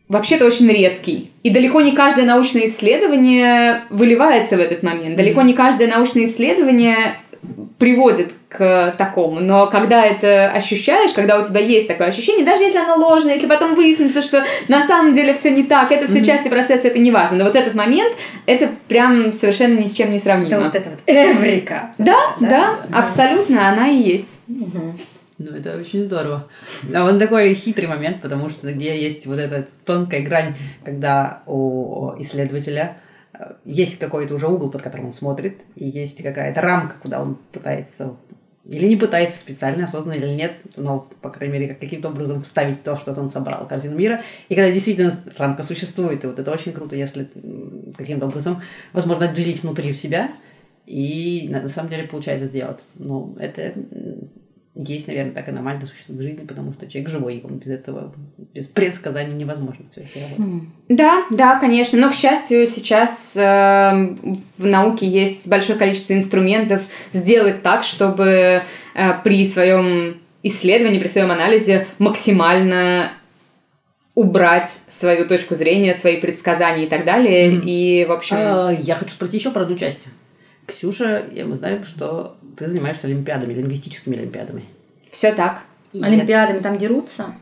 [0.09, 1.33] вообще-то очень редкий.
[1.43, 5.17] И далеко не каждое научное исследование выливается в этот момент.
[5.17, 7.17] Далеко не каждое научное исследование
[7.85, 9.41] приводит к такому.
[9.41, 13.47] Но когда это ощущаешь, когда у тебя есть такое ощущение, даже если оно ложное, если
[13.47, 16.25] потом выяснится, что на самом деле все не так, это все mm-hmm.
[16.25, 17.37] части процесса, это не важно.
[17.37, 18.17] Но вот этот момент,
[18.47, 20.57] это прям совершенно ни с чем не сравнимо.
[20.57, 21.93] Это вот это вот эврика.
[21.99, 24.41] Да, да, да, да, абсолютно, она и есть.
[24.49, 25.01] Mm-hmm.
[25.37, 26.49] Ну, это очень здорово.
[26.95, 32.13] А он такой хитрый момент, потому что где есть вот эта тонкая грань, когда у
[32.19, 32.97] исследователя
[33.65, 38.17] есть какой-то уже угол, под которым он смотрит, и есть какая-то рамка, куда он пытается
[38.65, 42.83] или не пытается специально, осознанно или нет, но, по крайней мере, как, каким-то образом вставить
[42.83, 44.23] то, что он собрал, картину мира.
[44.49, 47.29] И когда действительно рамка существует, и вот это очень круто, если
[47.97, 48.63] каким-то образом,
[48.95, 50.33] возможно, отделить внутри себя,
[50.87, 52.79] и на, на самом деле получается сделать.
[52.95, 53.75] Ну, это
[54.75, 58.13] есть, наверное, так и нормально существует в жизни, потому что человек живой, он без этого,
[58.53, 60.69] без предсказаний невозможно все это работать.
[60.89, 61.99] Да, да, конечно.
[61.99, 66.83] Но, к счастью, сейчас э, в науке есть большое количество инструментов
[67.13, 68.63] сделать так, чтобы
[68.95, 73.13] э, при своем исследовании, при своем анализе максимально
[74.15, 77.51] убрать свою точку зрения, свои предсказания и так далее.
[77.51, 77.63] Mm-hmm.
[77.65, 78.37] И, в общем...
[78.39, 80.07] А, я хочу спросить еще про одну часть.
[80.67, 84.65] Ксюша, мы знаем, что ты занимаешься олимпиадами, лингвистическими олимпиадами.
[85.11, 85.63] Все так.
[85.93, 87.35] И олимпиадами там дерутся?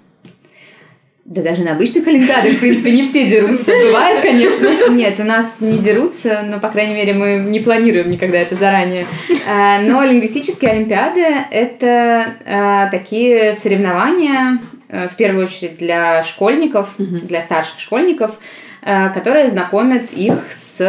[1.25, 3.71] Да даже на обычных олимпиадах, в принципе, не все дерутся.
[3.71, 4.91] Бывает, конечно.
[4.91, 9.07] Нет, у нас не дерутся, но, по крайней мере, мы не планируем никогда это заранее.
[9.49, 14.59] А, но лингвистические олимпиады— это а, такие соревнования,
[14.89, 18.39] э, в первую очередь для школьников, для старших школьников,
[18.83, 20.81] э, которые знакомят их с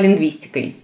[0.00, 0.74] лингвистикой.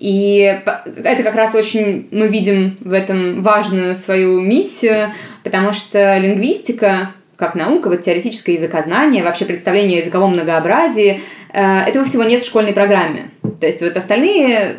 [0.00, 0.62] И
[1.04, 5.12] это как раз очень мы видим в этом важную свою миссию,
[5.44, 11.20] потому что лингвистика как наука, вот теоретическое языкознание, вообще представление о языковом многообразии,
[11.52, 13.30] э, этого всего нет в школьной программе.
[13.60, 14.76] То есть вот остальные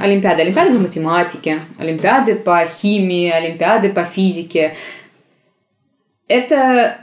[0.00, 4.74] олимпиады, олимпиады по математике, олимпиады по химии, олимпиады по физике,
[6.28, 6.98] это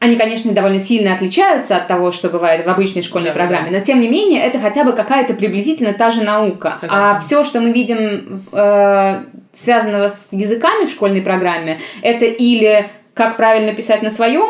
[0.00, 3.78] они, конечно, довольно сильно отличаются от того, что бывает в обычной школьной да, программе, да.
[3.78, 6.78] но тем не менее это хотя бы какая-то приблизительно та же наука.
[6.80, 7.16] Согласна.
[7.16, 13.36] А все, что мы видим э, связанного с языками в школьной программе, это или как
[13.36, 14.48] правильно писать на своем,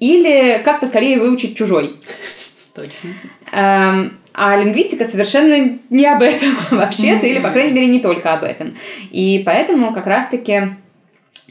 [0.00, 2.00] или как поскорее выучить чужой.
[2.74, 3.10] Точно.
[3.52, 8.42] Эм, а лингвистика совершенно не об этом вообще-то, или, по крайней мере, не только об
[8.42, 8.74] этом.
[9.12, 10.74] И поэтому как раз-таки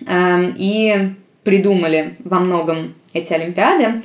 [0.05, 4.03] эм, и придумали во многом эти Олимпиады.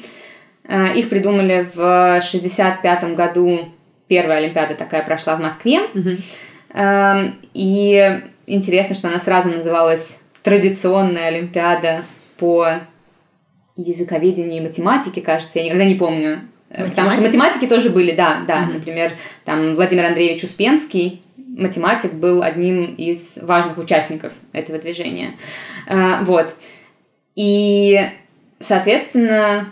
[0.65, 3.69] Э, их придумали в 65 году.
[4.09, 5.81] Первая Олимпиада такая прошла в Москве.
[5.95, 6.11] Угу.
[7.55, 12.03] И интересно, что она сразу называлась «Традиционная Олимпиада
[12.39, 12.69] по
[13.77, 15.59] языковедению и математике», кажется.
[15.59, 16.43] Я никогда не помню.
[16.71, 16.91] Математика?
[16.91, 18.63] Потому что математики тоже были, да, да.
[18.63, 18.73] Угу.
[18.75, 19.13] Например,
[19.45, 25.33] там Владимир Андреевич Успенский, математик, был одним из важных участников этого движения.
[25.87, 26.55] Э, вот.
[27.37, 28.01] И,
[28.59, 29.71] соответственно,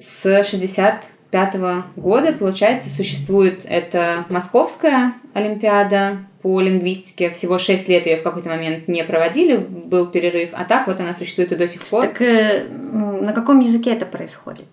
[0.00, 7.30] с 65 -го года, получается, существует эта Московская Олимпиада по лингвистике.
[7.30, 11.14] Всего 6 лет ее в какой-то момент не проводили, был перерыв, а так вот она
[11.14, 12.06] существует и до сих пор.
[12.08, 14.66] Так э, на каком языке это происходит?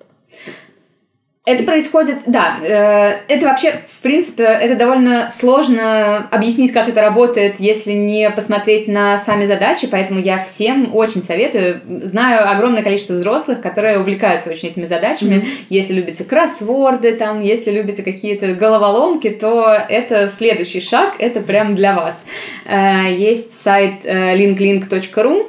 [1.47, 7.61] Это происходит, да, э, это вообще, в принципе, это довольно сложно объяснить, как это работает,
[7.61, 11.81] если не посмотреть на сами задачи, поэтому я всем очень советую.
[12.03, 15.35] Знаю огромное количество взрослых, которые увлекаются очень этими задачами.
[15.35, 15.47] Mm-hmm.
[15.69, 21.95] Если любите кроссворды, там, если любите какие-то головоломки, то это следующий шаг, это прям для
[21.95, 22.25] вас.
[22.65, 25.47] Э, есть сайт э, linklink.ru,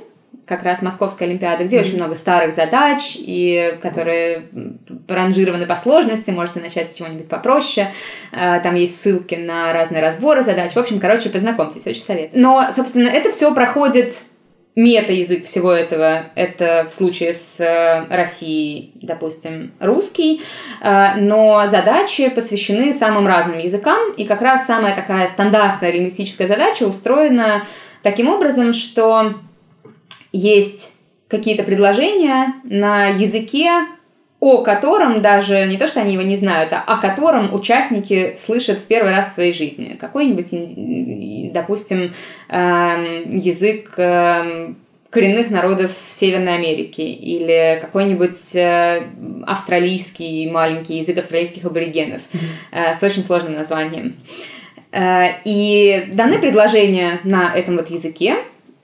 [0.49, 1.81] как раз Московская Олимпиада, где mm-hmm.
[1.81, 4.49] очень много старых задач, и которые
[5.07, 7.93] ранжированы по сложности, можете начать с чего-нибудь попроще.
[8.33, 10.73] Э, там есть ссылки на разные разборы задач.
[10.73, 12.31] В общем, короче, познакомьтесь, очень совет.
[12.33, 14.15] Но, собственно, это все проходит
[14.79, 20.41] мета-язык всего этого, это в случае с э, Россией, допустим, русский,
[20.81, 26.85] э, но задачи посвящены самым разным языкам, и как раз самая такая стандартная лингвистическая задача
[26.85, 27.65] устроена
[28.05, 29.35] таким образом, что
[30.33, 30.93] есть
[31.29, 33.71] какие-то предложения на языке,
[34.41, 38.79] о котором даже не то, что они его не знают, а о котором участники слышат
[38.79, 39.97] в первый раз в своей жизни.
[40.01, 42.14] Какой-нибудь, допустим,
[42.49, 44.77] эм, язык эм,
[45.11, 49.09] коренных народов Северной Америки или какой-нибудь э,
[49.47, 52.23] австралийский маленький язык австралийских аборигенов
[52.71, 54.14] э, с очень сложным названием.
[54.93, 58.37] Э, и даны предложения на этом вот языке,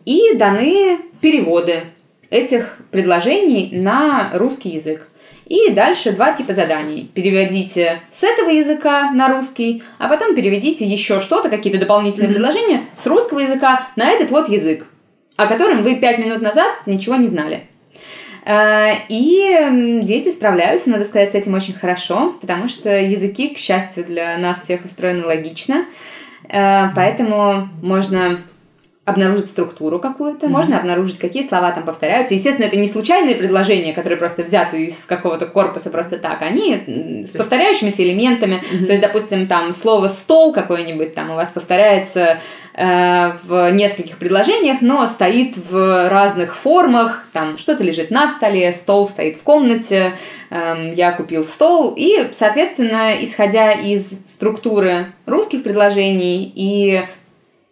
[0.04, 1.84] и даны переводы
[2.30, 5.08] этих предложений на русский язык.
[5.46, 7.10] И дальше два типа заданий.
[7.14, 12.32] Переведите с этого языка на русский, а потом переведите еще что-то, какие-то дополнительные mm-hmm.
[12.32, 14.86] предложения с русского языка на этот вот язык,
[15.36, 17.68] о котором вы пять минут назад ничего не знали.
[18.46, 24.04] Э, и дети справляются, надо сказать, с этим очень хорошо, потому что языки, к счастью,
[24.04, 25.84] для нас всех устроены логично.
[26.48, 28.40] Э, поэтому можно
[29.04, 30.50] обнаружить структуру какую-то, mm-hmm.
[30.50, 32.34] можно обнаружить, какие слова там повторяются.
[32.34, 36.40] Естественно, это не случайные предложения, которые просто взяты из какого-то корпуса просто так.
[36.40, 38.54] Они с повторяющимися элементами.
[38.54, 38.86] Mm-hmm.
[38.86, 42.38] То есть, допустим, там слово стол какое-нибудь там у вас повторяется
[42.72, 47.26] э, в нескольких предложениях, но стоит в разных формах.
[47.34, 50.14] Там что-то лежит на столе, стол стоит в комнате,
[50.48, 51.92] э, я купил стол.
[51.94, 57.02] И, соответственно, исходя из структуры русских предложений и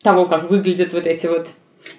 [0.03, 1.49] того, как выглядят вот эти вот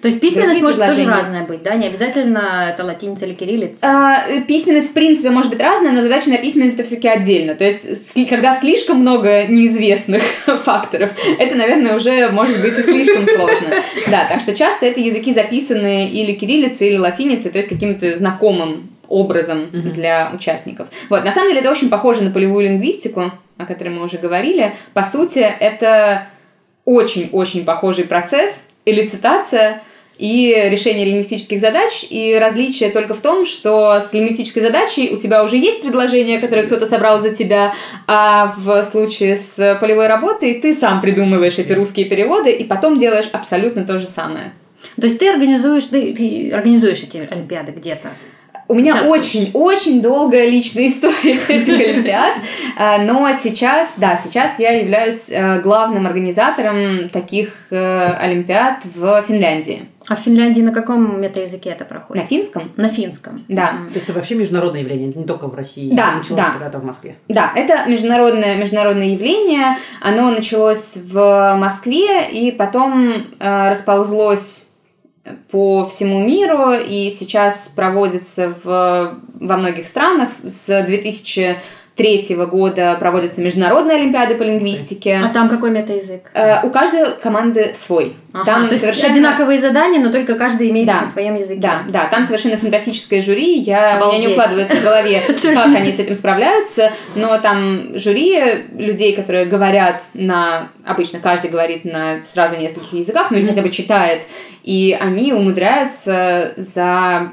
[0.00, 1.74] то есть письменность может тоже разная быть, да?
[1.74, 3.86] Не обязательно это латиница или кириллица?
[3.86, 7.54] А, письменность, в принципе, может быть разная, но задача на письменность это все-таки отдельно.
[7.54, 10.22] То есть, когда слишком много неизвестных
[10.64, 13.76] факторов, это, наверное, уже может быть и слишком сложно.
[14.10, 18.90] Да, так что часто это языки записанные или кириллицей, или латиницей, то есть каким-то знакомым
[19.08, 19.92] образом mm-hmm.
[19.92, 20.88] для участников.
[21.08, 24.74] Вот, на самом деле это очень похоже на полевую лингвистику, о которой мы уже говорили.
[24.94, 26.26] По сути, это
[26.84, 29.82] очень-очень похожий процесс, элицитация
[30.18, 32.04] и решение лингвистических задач.
[32.08, 36.66] И различие только в том, что с лингвистической задачей у тебя уже есть предложение, которое
[36.66, 37.74] кто-то собрал за тебя,
[38.06, 43.28] а в случае с полевой работой ты сам придумываешь эти русские переводы и потом делаешь
[43.32, 44.52] абсолютно то же самое.
[45.00, 48.10] То есть ты организуешь, ты, ты организуешь эти олимпиады где-то?
[48.66, 52.32] У меня очень-очень долгая личная история этих Олимпиад,
[52.78, 59.88] а, но сейчас, да, сейчас я являюсь э, главным организатором таких э, Олимпиад в Финляндии.
[60.06, 62.22] А в Финляндии на каком метаязыке это проходит?
[62.22, 62.72] На финском.
[62.76, 63.44] На финском.
[63.48, 63.72] Да.
[63.72, 63.88] Mm.
[63.88, 65.94] То есть это вообще международное явление, не только в России.
[65.94, 66.50] Да, началось да.
[66.50, 67.16] когда-то в Москве.
[67.28, 69.78] Да, это международное, международное явление.
[70.00, 74.66] Оно началось в Москве и потом э, расползлось
[75.50, 80.30] по всему миру и сейчас проводится в, во многих странах.
[80.44, 81.60] С 2000
[81.96, 85.20] третьего года проводятся международные олимпиады по лингвистике.
[85.24, 86.30] А там какой метаязык?
[86.34, 88.16] Э, у каждой команды свой.
[88.32, 91.60] Ага, там то совершенно одинаковые задания, но только каждый имеет да, на своем языке.
[91.60, 93.60] Да, да, там совершенно фантастическое жюри.
[93.60, 98.40] Я, у меня не укладывается в голове, как они с этим справляются, но там жюри
[98.76, 100.70] людей, которые говорят на...
[100.84, 104.26] Обычно каждый говорит на сразу нескольких языках, ну или хотя бы читает,
[104.64, 107.30] и они умудряются за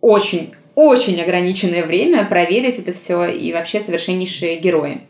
[0.00, 5.02] очень очень ограниченное время проверить это все и вообще совершеннейшие герои.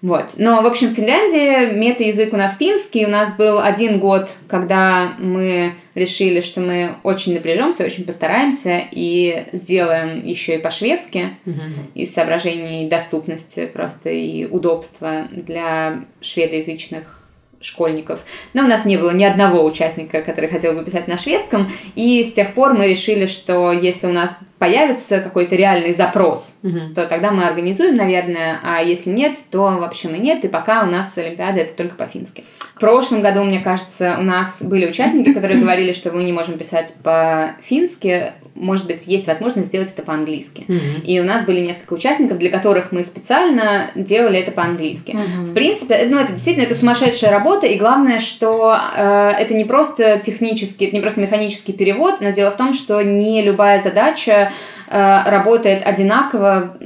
[0.00, 0.34] Вот.
[0.36, 3.04] Но, в общем, в Финляндии мета-язык у нас финский.
[3.04, 9.46] У нас был один год, когда мы решили, что мы очень напряжемся, очень постараемся и
[9.52, 11.60] сделаем еще и по-шведски угу.
[11.94, 17.27] из соображений доступности просто и удобства для шведоязычных
[17.60, 18.24] школьников.
[18.54, 22.22] Но у нас не было ни одного участника, который хотел бы писать на шведском, и
[22.22, 26.94] с тех пор мы решили, что если у нас появится какой-то реальный запрос, угу.
[26.94, 30.82] то тогда мы организуем, наверное, а если нет, то в общем и нет, и пока
[30.82, 32.44] у нас Олимпиада это только по-фински.
[32.74, 36.58] В прошлом году, мне кажется, у нас были участники, которые говорили, что мы не можем
[36.58, 40.64] писать по-фински, может быть, есть возможность сделать это по-английски.
[40.68, 41.06] Угу.
[41.06, 45.12] И у нас были несколько участников, для которых мы специально делали это по-английски.
[45.12, 45.46] Угу.
[45.46, 50.18] В принципе, ну, это действительно это сумасшедшая работа, и главное, что э, это не просто
[50.18, 54.50] технический, это не просто механический перевод, но дело в том, что не любая задача
[54.88, 56.76] э, работает одинаково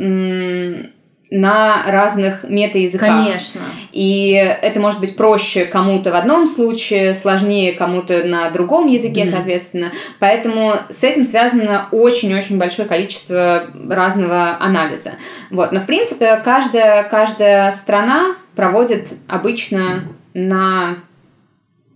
[1.35, 3.09] на разных мета-языках.
[3.09, 3.61] Конечно.
[3.91, 9.31] И это может быть проще кому-то в одном случае, сложнее кому-то на другом языке, mm-hmm.
[9.31, 9.93] соответственно.
[10.19, 15.13] Поэтому с этим связано очень-очень большое количество разного анализа.
[15.51, 15.73] Вот.
[15.73, 20.03] Но, в принципе, каждая, каждая страна проводит обычно
[20.35, 20.99] на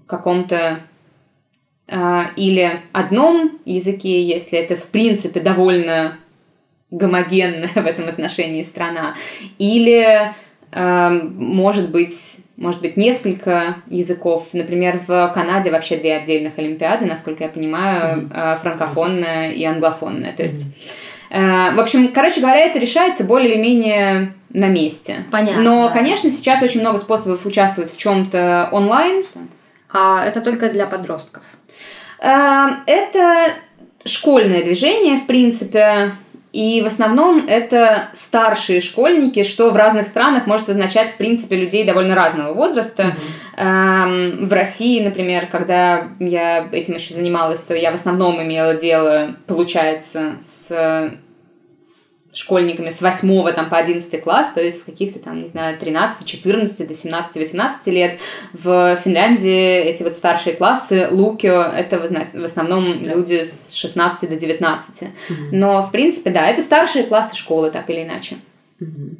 [0.06, 0.80] каком-то
[1.88, 6.18] э, или одном языке, если это, в принципе, довольно
[6.90, 9.14] гомогенная в этом отношении страна,
[9.58, 10.32] или
[10.72, 14.48] может быть может быть, несколько языков.
[14.52, 18.56] Например, в Канаде вообще две отдельных олимпиады, насколько я понимаю, mm-hmm.
[18.60, 20.32] франкофонная и англофонная.
[20.32, 20.74] То есть,
[21.30, 21.74] mm-hmm.
[21.74, 25.24] в общем, короче говоря, это решается более или менее на месте.
[25.30, 25.62] Понятно.
[25.62, 29.24] Но, конечно, сейчас очень много способов участвовать в чем-то онлайн.
[29.92, 31.42] А это только для подростков?
[32.18, 33.52] Это
[34.06, 36.12] школьное движение, в принципе.
[36.52, 41.84] И в основном это старшие школьники, что в разных странах может означать, в принципе, людей
[41.84, 43.14] довольно разного возраста.
[43.58, 44.38] Mm-hmm.
[44.38, 49.36] Эм, в России, например, когда я этим еще занималась, то я в основном имела дело,
[49.46, 51.12] получается, с
[52.36, 56.26] школьниками с 8 там, по 11 класс, то есть с каких-то там, не знаю, 13,
[56.26, 58.20] 14 до 17, 18 лет.
[58.52, 65.02] В Финляндии эти вот старшие классы, лукио, это в основном люди с 16 до 19.
[65.02, 65.10] Угу.
[65.52, 68.36] Но, в принципе, да, это старшие классы школы, так или иначе.
[68.80, 69.16] Угу.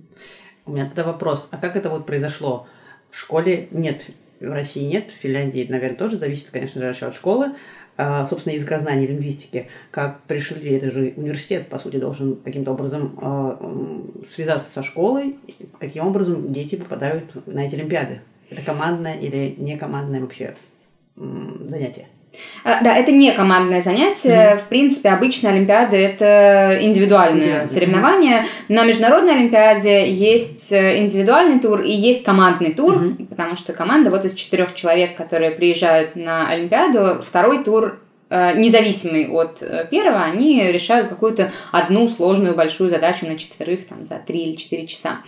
[0.67, 2.67] У меня тогда вопрос, а как это вот произошло?
[3.11, 4.07] В школе нет,
[4.41, 7.53] в России нет, в Финляндии, наверное, тоже зависит, конечно же, от школы.
[7.99, 13.59] А, собственно, языкознания, лингвистики, как пришли, это же университет, по сути, должен каким-то образом а,
[14.31, 15.39] связаться со школой,
[15.79, 18.21] каким образом дети попадают на эти олимпиады.
[18.51, 20.57] Это командное или не командное вообще
[21.17, 22.07] занятие?
[22.65, 24.55] А, да, это не командное занятие.
[24.55, 24.59] Mm-hmm.
[24.59, 27.69] В принципе, обычно Олимпиады это индивидуальное mm-hmm.
[27.69, 28.45] соревнование.
[28.69, 33.27] На международной Олимпиаде есть э, индивидуальный тур и есть командный тур, mm-hmm.
[33.27, 39.29] потому что команда вот из четырех человек, которые приезжают на Олимпиаду, второй тур э, независимый
[39.29, 44.41] от э, первого, они решают какую-то одну сложную большую задачу на четверых там, за три
[44.41, 45.19] или четыре часа.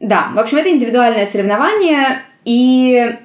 [0.00, 3.18] Да, в общем, это индивидуальное соревнование, и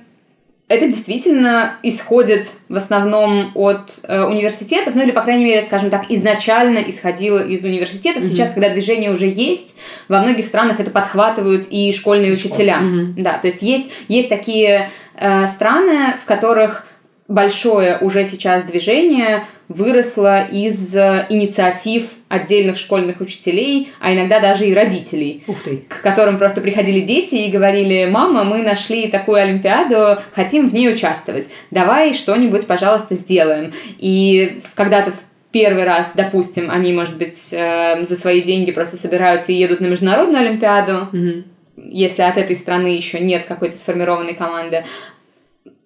[0.74, 6.06] это действительно исходит в основном от э, университетов, ну или, по крайней мере, скажем так,
[6.10, 8.24] изначально исходило из университетов.
[8.24, 8.30] Mm-hmm.
[8.30, 12.80] Сейчас, когда движение уже есть, во многих странах это подхватывают и школьные учителя.
[12.82, 13.14] Mm-hmm.
[13.18, 16.88] Да, то есть есть, есть такие э, страны, в которых
[17.28, 24.74] большое уже сейчас движение выросло из э, инициатив отдельных школьных учителей, а иногда даже и
[24.74, 25.84] родителей, Ух ты.
[25.88, 30.90] к которым просто приходили дети и говорили, мама, мы нашли такую олимпиаду, хотим в ней
[30.90, 33.74] участвовать, давай что-нибудь, пожалуйста, сделаем.
[34.00, 35.20] И когда-то в
[35.52, 39.86] первый раз, допустим, они, может быть, э, за свои деньги просто собираются и едут на
[39.86, 41.44] международную олимпиаду, mm
[41.76, 44.86] если от этой страны еще нет какой-то сформированной команды,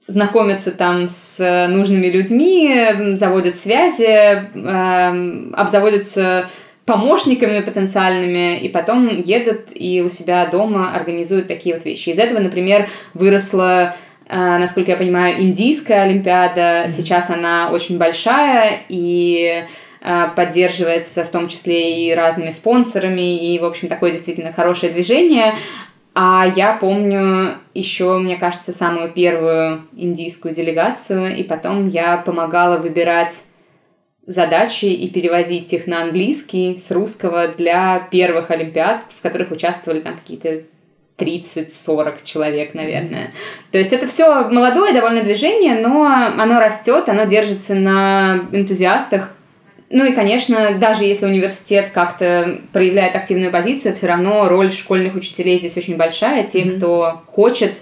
[0.07, 6.49] знакомятся там с э, нужными людьми, заводят связи, э, обзаводятся
[6.85, 12.09] помощниками потенциальными, и потом едут и у себя дома организуют такие вот вещи.
[12.09, 13.93] Из этого, например, выросла
[14.29, 16.61] э, насколько я понимаю, индийская олимпиада.
[16.61, 16.87] Mm-hmm.
[16.87, 19.65] Сейчас она очень большая и
[20.01, 25.55] э, поддерживается в том числе и разными спонсорами, и, в общем, такое действительно хорошее движение.
[26.19, 33.43] А я помню еще, мне кажется, самую первую индийскую делегацию, и потом я помогала выбирать
[34.25, 40.15] задачи и переводить их на английский с русского для первых олимпиад, в которых участвовали там
[40.15, 40.63] какие-то
[41.19, 43.31] 30-40 человек, наверное.
[43.71, 49.36] То есть это все молодое довольно движение, но оно растет, оно держится на энтузиастах,
[49.89, 55.57] ну и, конечно, даже если университет как-то проявляет активную позицию, все равно роль школьных учителей
[55.57, 56.45] здесь очень большая.
[56.45, 56.77] Те, mm-hmm.
[56.77, 57.81] кто хочет,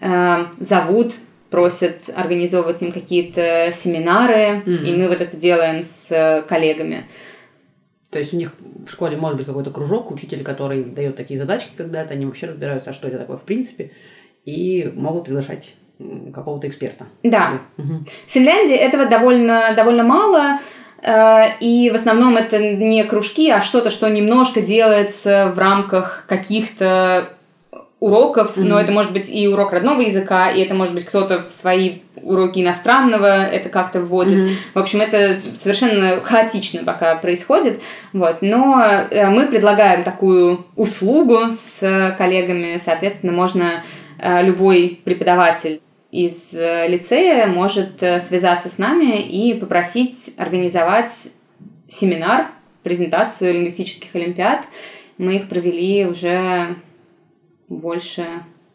[0.00, 1.14] э, зовут,
[1.50, 4.84] просят организовывать им какие-то семинары, mm-hmm.
[4.84, 7.04] и мы вот это делаем с коллегами.
[8.10, 8.52] То есть у них
[8.86, 12.90] в школе может быть какой-то кружок, учитель, который дает такие задачки когда-то, они вообще разбираются,
[12.90, 13.90] а что это такое в принципе,
[14.44, 15.74] и могут приглашать
[16.32, 17.06] какого-то эксперта.
[17.24, 17.62] Да.
[17.76, 18.04] Угу.
[18.26, 20.60] В Финляндии этого довольно, довольно мало.
[21.04, 27.28] Э, и в основном это не кружки, а что-то, что немножко делается в рамках каких-то
[28.00, 28.64] уроков, mm-hmm.
[28.64, 32.00] но это может быть и урок родного языка, и это может быть кто-то в свои
[32.16, 34.42] уроки иностранного это как-то вводит.
[34.42, 34.56] Mm-hmm.
[34.74, 37.80] В общем, это совершенно хаотично пока происходит.
[38.12, 38.38] Вот.
[38.40, 43.84] Но э, мы предлагаем такую услугу с коллегами, соответственно, можно
[44.18, 45.80] э, любой преподаватель
[46.14, 51.30] из э, лицея может э, связаться с нами и попросить организовать
[51.88, 52.52] семинар,
[52.84, 54.68] презентацию лингвистических олимпиад.
[55.18, 56.76] Мы их провели уже
[57.68, 58.24] больше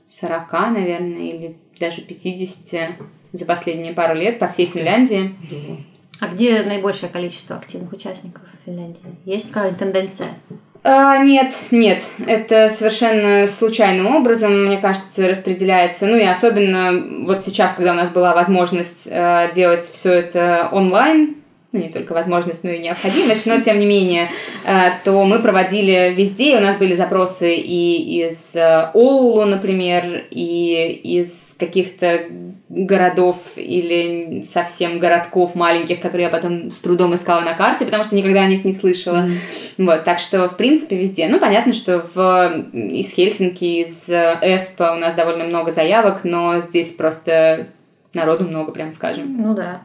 [0.06, 2.90] 40, наверное, или даже 50
[3.32, 5.34] за последние пару лет по всей Финляндии.
[6.20, 9.00] А где наибольшее количество активных участников в Финляндии?
[9.24, 10.36] Есть какая-то тенденция?
[10.82, 16.06] А, нет, нет, это совершенно случайным образом, мне кажется, распределяется.
[16.06, 21.36] Ну и особенно вот сейчас, когда у нас была возможность э, делать все это онлайн,
[21.72, 24.30] ну, не только возможность, но и необходимость, но тем не менее,
[24.66, 31.00] э, то мы проводили везде, у нас были запросы и из э, Оулу, например, и
[31.04, 32.22] из каких-то
[32.70, 38.16] городов или совсем городков маленьких, которые я потом с трудом искала на карте, потому что
[38.16, 39.28] никогда о них не слышала.
[39.28, 39.86] Mm.
[39.86, 41.28] Вот, так что, в принципе, везде.
[41.28, 46.92] Ну, понятно, что в, из Хельсинки, из Эспа у нас довольно много заявок, но здесь
[46.92, 47.68] просто
[48.14, 49.36] народу много, прям скажем.
[49.38, 49.82] Ну да.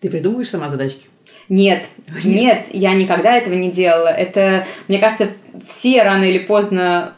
[0.00, 1.08] Ты придумываешь сама задачки?
[1.48, 1.88] Нет,
[2.24, 4.08] нет, я никогда этого не делала.
[4.08, 5.28] Это, мне кажется,
[5.66, 7.14] все рано или поздно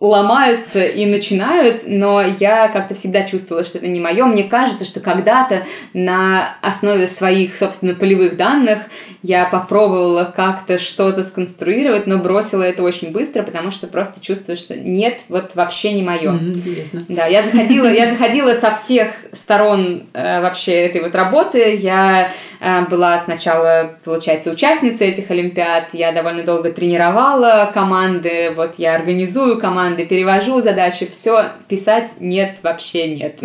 [0.00, 4.24] ломаются и начинают, но я как-то всегда чувствовала, что это не мое.
[4.24, 8.78] Мне кажется, что когда-то на основе своих, собственно, полевых данных
[9.22, 14.74] я попробовала как-то что-то сконструировать, но бросила это очень быстро, потому что просто чувствую, что
[14.74, 16.32] нет, вот вообще не мое.
[16.32, 17.02] Mm, интересно.
[17.06, 21.74] Да, я заходила, я заходила со всех сторон э, вообще этой вот работы.
[21.74, 25.92] Я э, была сначала, получается, участницей этих олимпиад.
[25.92, 28.54] Я довольно долго тренировала команды.
[28.56, 33.40] Вот я организую команды команды, перевожу задачи, все, писать нет, вообще нет.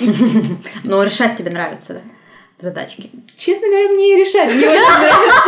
[0.84, 2.00] Но решать тебе нравится, да?
[2.58, 3.10] задачки?
[3.36, 5.40] Честно говоря, мне и решать не очень нравится.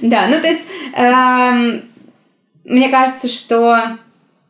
[0.02, 0.62] Да, ну то есть,
[0.94, 1.82] эм,
[2.64, 3.98] мне кажется, что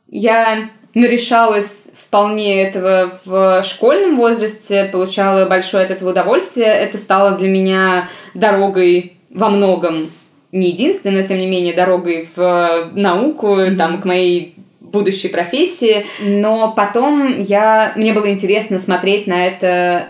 [0.09, 6.69] я нарешалась вполне этого в школьном возрасте, получала большое от этого удовольствие.
[6.69, 10.11] Это стало для меня дорогой во многом
[10.53, 13.77] не единственной, но тем не менее дорогой в э, науку, mm-hmm.
[13.77, 16.07] там, к моей будущей профессии.
[16.23, 20.09] Но потом я, мне было интересно смотреть на это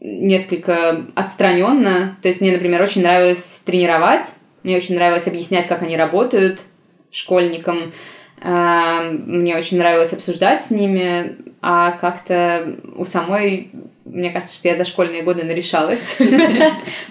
[0.00, 2.16] несколько отстраненно.
[2.22, 4.26] То есть мне, например, очень нравилось тренировать,
[4.62, 6.62] мне очень нравилось объяснять, как они работают
[7.10, 7.92] школьникам.
[8.40, 13.70] А, мне очень нравилось обсуждать с ними, а как-то у самой
[14.04, 16.16] мне кажется, что я за школьные годы нарешалась.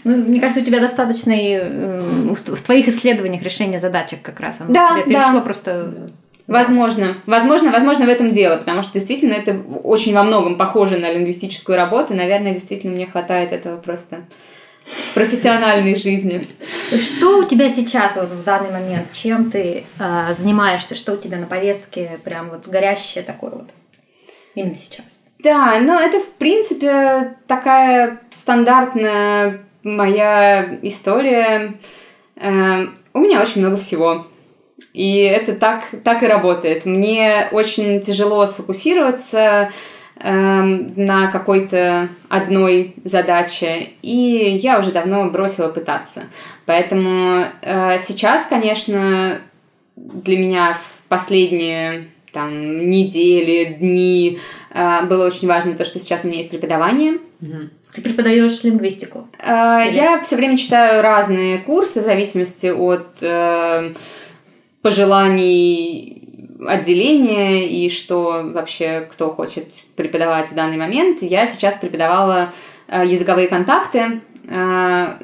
[0.04, 4.58] Ну, мне кажется, у тебя достаточно в твоих исследованиях решения задачек как раз.
[4.68, 6.12] Да, перешло просто
[6.46, 11.10] Возможно, возможно, возможно в этом дело, потому что действительно это очень во многом похоже на
[11.10, 12.14] лингвистическую работу.
[12.14, 14.26] Наверное, действительно мне хватает этого просто
[14.86, 16.48] в профессиональной жизни.
[16.90, 19.08] Что у тебя сейчас вот в данный момент?
[19.14, 20.96] Чем ты э, занимаешься?
[20.96, 22.20] Что у тебя на повестке?
[22.26, 23.70] Прям вот горящее такое вот
[24.54, 25.23] именно сейчас?
[25.44, 31.74] Да, ну это в принципе такая стандартная моя история.
[32.38, 34.26] Э, у меня очень много всего.
[34.94, 36.86] И это так, так и работает.
[36.86, 39.70] Мне очень тяжело сфокусироваться
[40.16, 46.24] э, на какой-то одной задаче, и я уже давно бросила пытаться.
[46.66, 49.42] Поэтому э, сейчас, конечно,
[49.98, 54.40] для меня в последние там, недели, дни.
[54.72, 57.20] А, было очень важно то, что сейчас у меня есть преподавание.
[57.94, 59.28] Ты преподаешь лингвистику?
[59.40, 59.96] А, Или?
[59.96, 63.94] Я все время читаю разные курсы в зависимости от э,
[64.82, 71.22] пожеланий отделения и что вообще кто хочет преподавать в данный момент.
[71.22, 72.52] Я сейчас преподавала
[72.88, 74.22] э, языковые контакты.
[74.48, 75.18] Э,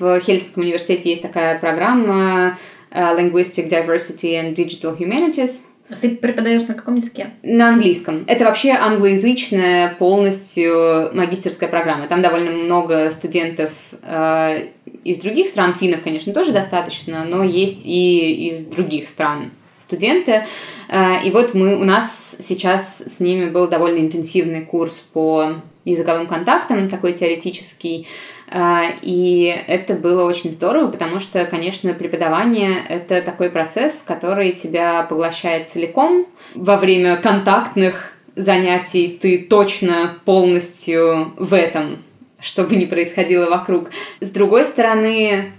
[0.00, 2.58] в Хельсинском университете есть такая программа
[2.90, 5.62] Linguistic Diversity and Digital Humanities–
[6.00, 7.30] ты преподаешь на каком языке?
[7.42, 8.24] На английском.
[8.26, 12.06] Это вообще англоязычная полностью магистерская программа.
[12.06, 13.70] Там довольно много студентов
[14.02, 14.68] э,
[15.04, 20.44] из других стран, финнов, конечно, тоже достаточно, но есть и из других стран студенты.
[20.88, 25.54] Э, и вот мы, у нас сейчас с ними был довольно интенсивный курс по
[25.92, 28.06] языковым контактам, такой теоретический.
[28.50, 35.02] А, и это было очень здорово, потому что, конечно, преподавание— это такой процесс, который тебя
[35.02, 36.26] поглощает целиком.
[36.54, 42.04] Во время контактных занятий ты точно полностью в этом,
[42.40, 43.90] что бы ни происходило вокруг.
[44.20, 45.52] С другой стороны,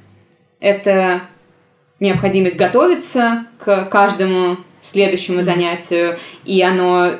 [0.59, 1.21] это
[1.99, 7.11] необходимость готовиться к каждому следующему занятию, и оно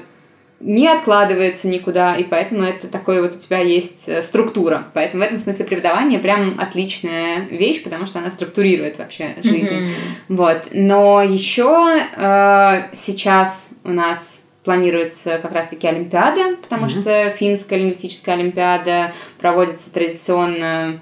[0.60, 4.88] не откладывается никуда, и поэтому это такой вот у тебя есть э, структура.
[4.94, 9.70] Поэтому в этом смысле преподавание прям отличная вещь, потому что она структурирует вообще жизнь.
[9.70, 9.88] Mm-hmm.
[10.30, 10.68] Вот.
[10.74, 17.02] Но еще э, сейчас у нас планируется как раз-таки Олимпиада, потому mm-hmm.
[17.02, 21.00] что финская лингвистическая Олимпиада проводится традиционно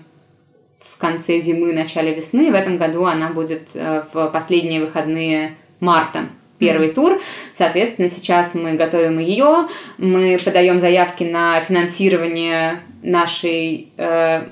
[0.80, 2.51] в конце зимы, начале весны.
[2.51, 7.22] В этом году она будет э, в последние выходные марта первый тур.
[7.53, 14.47] Соответственно, сейчас мы готовим ее, мы подаем заявки на финансирование нашей э,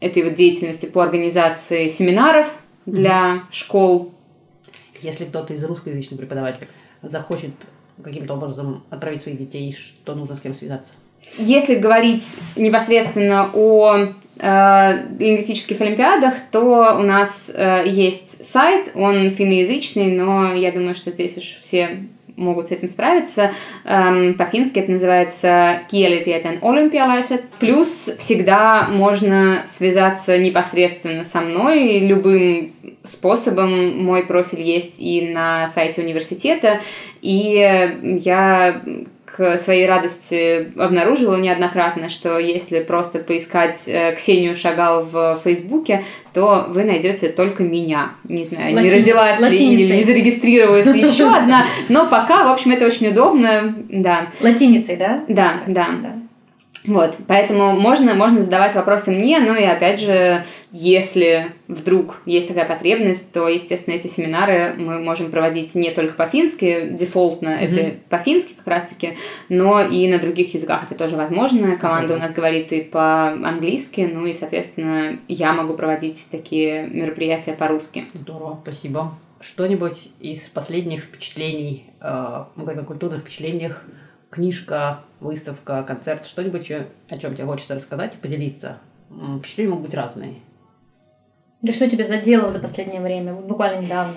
[0.00, 3.40] этой вот деятельности по организации семинаров для mm-hmm.
[3.50, 4.14] школ.
[5.00, 6.68] Если кто-то из русскоязычных преподавателей
[7.02, 7.52] захочет
[8.02, 10.94] каким-то образом отправить своих детей, что нужно с кем связаться?
[11.36, 14.08] Если говорить непосредственно о
[14.42, 21.36] лингвистических олимпиадах, то у нас э, есть сайт, он финноязычный, но я думаю, что здесь
[21.36, 23.52] уж все могут с этим справиться.
[23.84, 27.42] Эм, по-фински это называется kielitieteen olympialaiset.
[27.58, 32.72] Плюс всегда можно связаться непосредственно со мной любым
[33.02, 34.02] способом.
[34.02, 36.80] Мой профиль есть и на сайте университета,
[37.20, 38.82] и я
[39.36, 46.02] к своей радости обнаружила неоднократно, что если просто поискать э, Ксению Шагал в Фейсбуке,
[46.32, 48.12] то вы найдете только меня.
[48.24, 48.90] Не знаю, Латин...
[48.90, 53.08] не родилась ли или не зарегистрировалась ли еще одна, но пока, в общем, это очень
[53.08, 54.26] удобно, да.
[54.40, 55.24] Латиницей, да?
[55.28, 55.88] Да, да.
[56.02, 56.12] да.
[56.86, 62.66] Вот, поэтому можно, можно задавать вопросы мне, ну и опять же, если вдруг есть такая
[62.66, 67.80] потребность, то, естественно, эти семинары мы можем проводить не только по-фински, дефолтно mm-hmm.
[67.80, 69.18] это по-фински как раз-таки,
[69.50, 71.76] но и на других языках это тоже возможно.
[71.76, 72.16] Команда mm-hmm.
[72.16, 78.06] у нас говорит и по-английски, ну и, соответственно, я могу проводить такие мероприятия по-русски.
[78.14, 79.18] Здорово, спасибо.
[79.40, 83.84] Что-нибудь из последних впечатлений, э, мы говорим о культурных впечатлениях,
[84.30, 88.78] книжка, выставка, концерт, что-нибудь, о чем тебе хочется рассказать и поделиться.
[89.38, 90.34] Впечатления могут быть разные.
[91.62, 94.14] Да что тебя задело за последнее время, буквально недавно?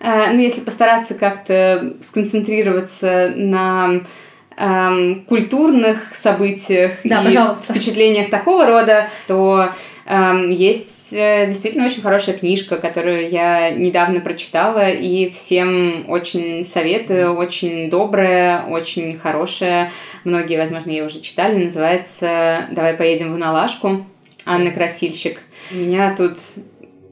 [0.00, 4.02] Э, ну, если постараться как-то сконцентрироваться на
[4.56, 7.72] эм, культурных событиях да, и пожалуйста.
[7.72, 9.70] впечатлениях такого рода, то
[10.06, 17.34] эм, есть э, действительно очень хорошая книжка, которую я недавно прочитала, и всем очень советую,
[17.34, 19.92] очень добрая, очень хорошая.
[20.24, 24.06] Многие, возможно, ее уже читали, называется «Давай поедем в Налашку».
[24.44, 25.40] Анна Красильщик.
[25.70, 26.36] Меня тут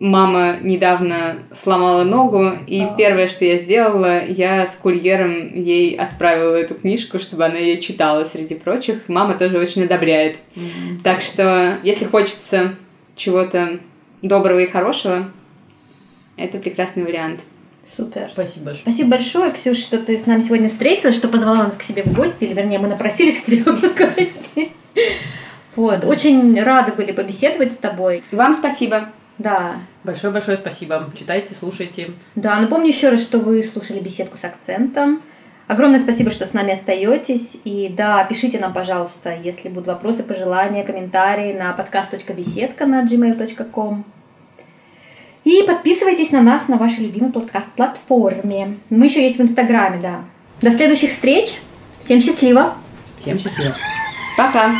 [0.00, 2.94] мама недавно сломала ногу, и а.
[2.96, 8.24] первое, что я сделала, я с курьером ей отправила эту книжку, чтобы она ее читала
[8.24, 9.08] среди прочих.
[9.08, 10.38] Мама тоже очень одобряет.
[10.54, 11.02] Mm-hmm.
[11.04, 12.74] Так что, если хочется
[13.14, 13.78] чего-то
[14.22, 15.30] доброго и хорошего,
[16.36, 17.40] это прекрасный вариант.
[17.84, 18.30] Супер.
[18.32, 18.82] Спасибо большое.
[18.82, 22.14] Спасибо большое, Ксюш, что ты с нами сегодня встретилась, что позвала нас к себе в
[22.14, 24.72] гости, или вернее, мы напросились к тебе в гости.
[25.76, 28.24] Вот, очень рады были побеседовать с тобой.
[28.32, 29.10] Вам спасибо.
[29.40, 29.76] Да.
[30.04, 31.10] Большое-большое спасибо.
[31.18, 32.10] Читайте, слушайте.
[32.34, 35.22] Да, напомню еще раз, что вы слушали беседку с акцентом.
[35.66, 37.56] Огромное спасибо, что с нами остаетесь.
[37.64, 44.04] И да, пишите нам, пожалуйста, если будут вопросы, пожелания, комментарии на подкаст.беседка на gmail.com.
[45.44, 48.76] И подписывайтесь на нас на вашей любимой подкаст-платформе.
[48.90, 50.24] Мы еще есть в Инстаграме, да.
[50.60, 51.54] До следующих встреч.
[52.02, 52.74] Всем счастливо.
[53.18, 53.74] Всем счастливо.
[54.36, 54.74] Пока.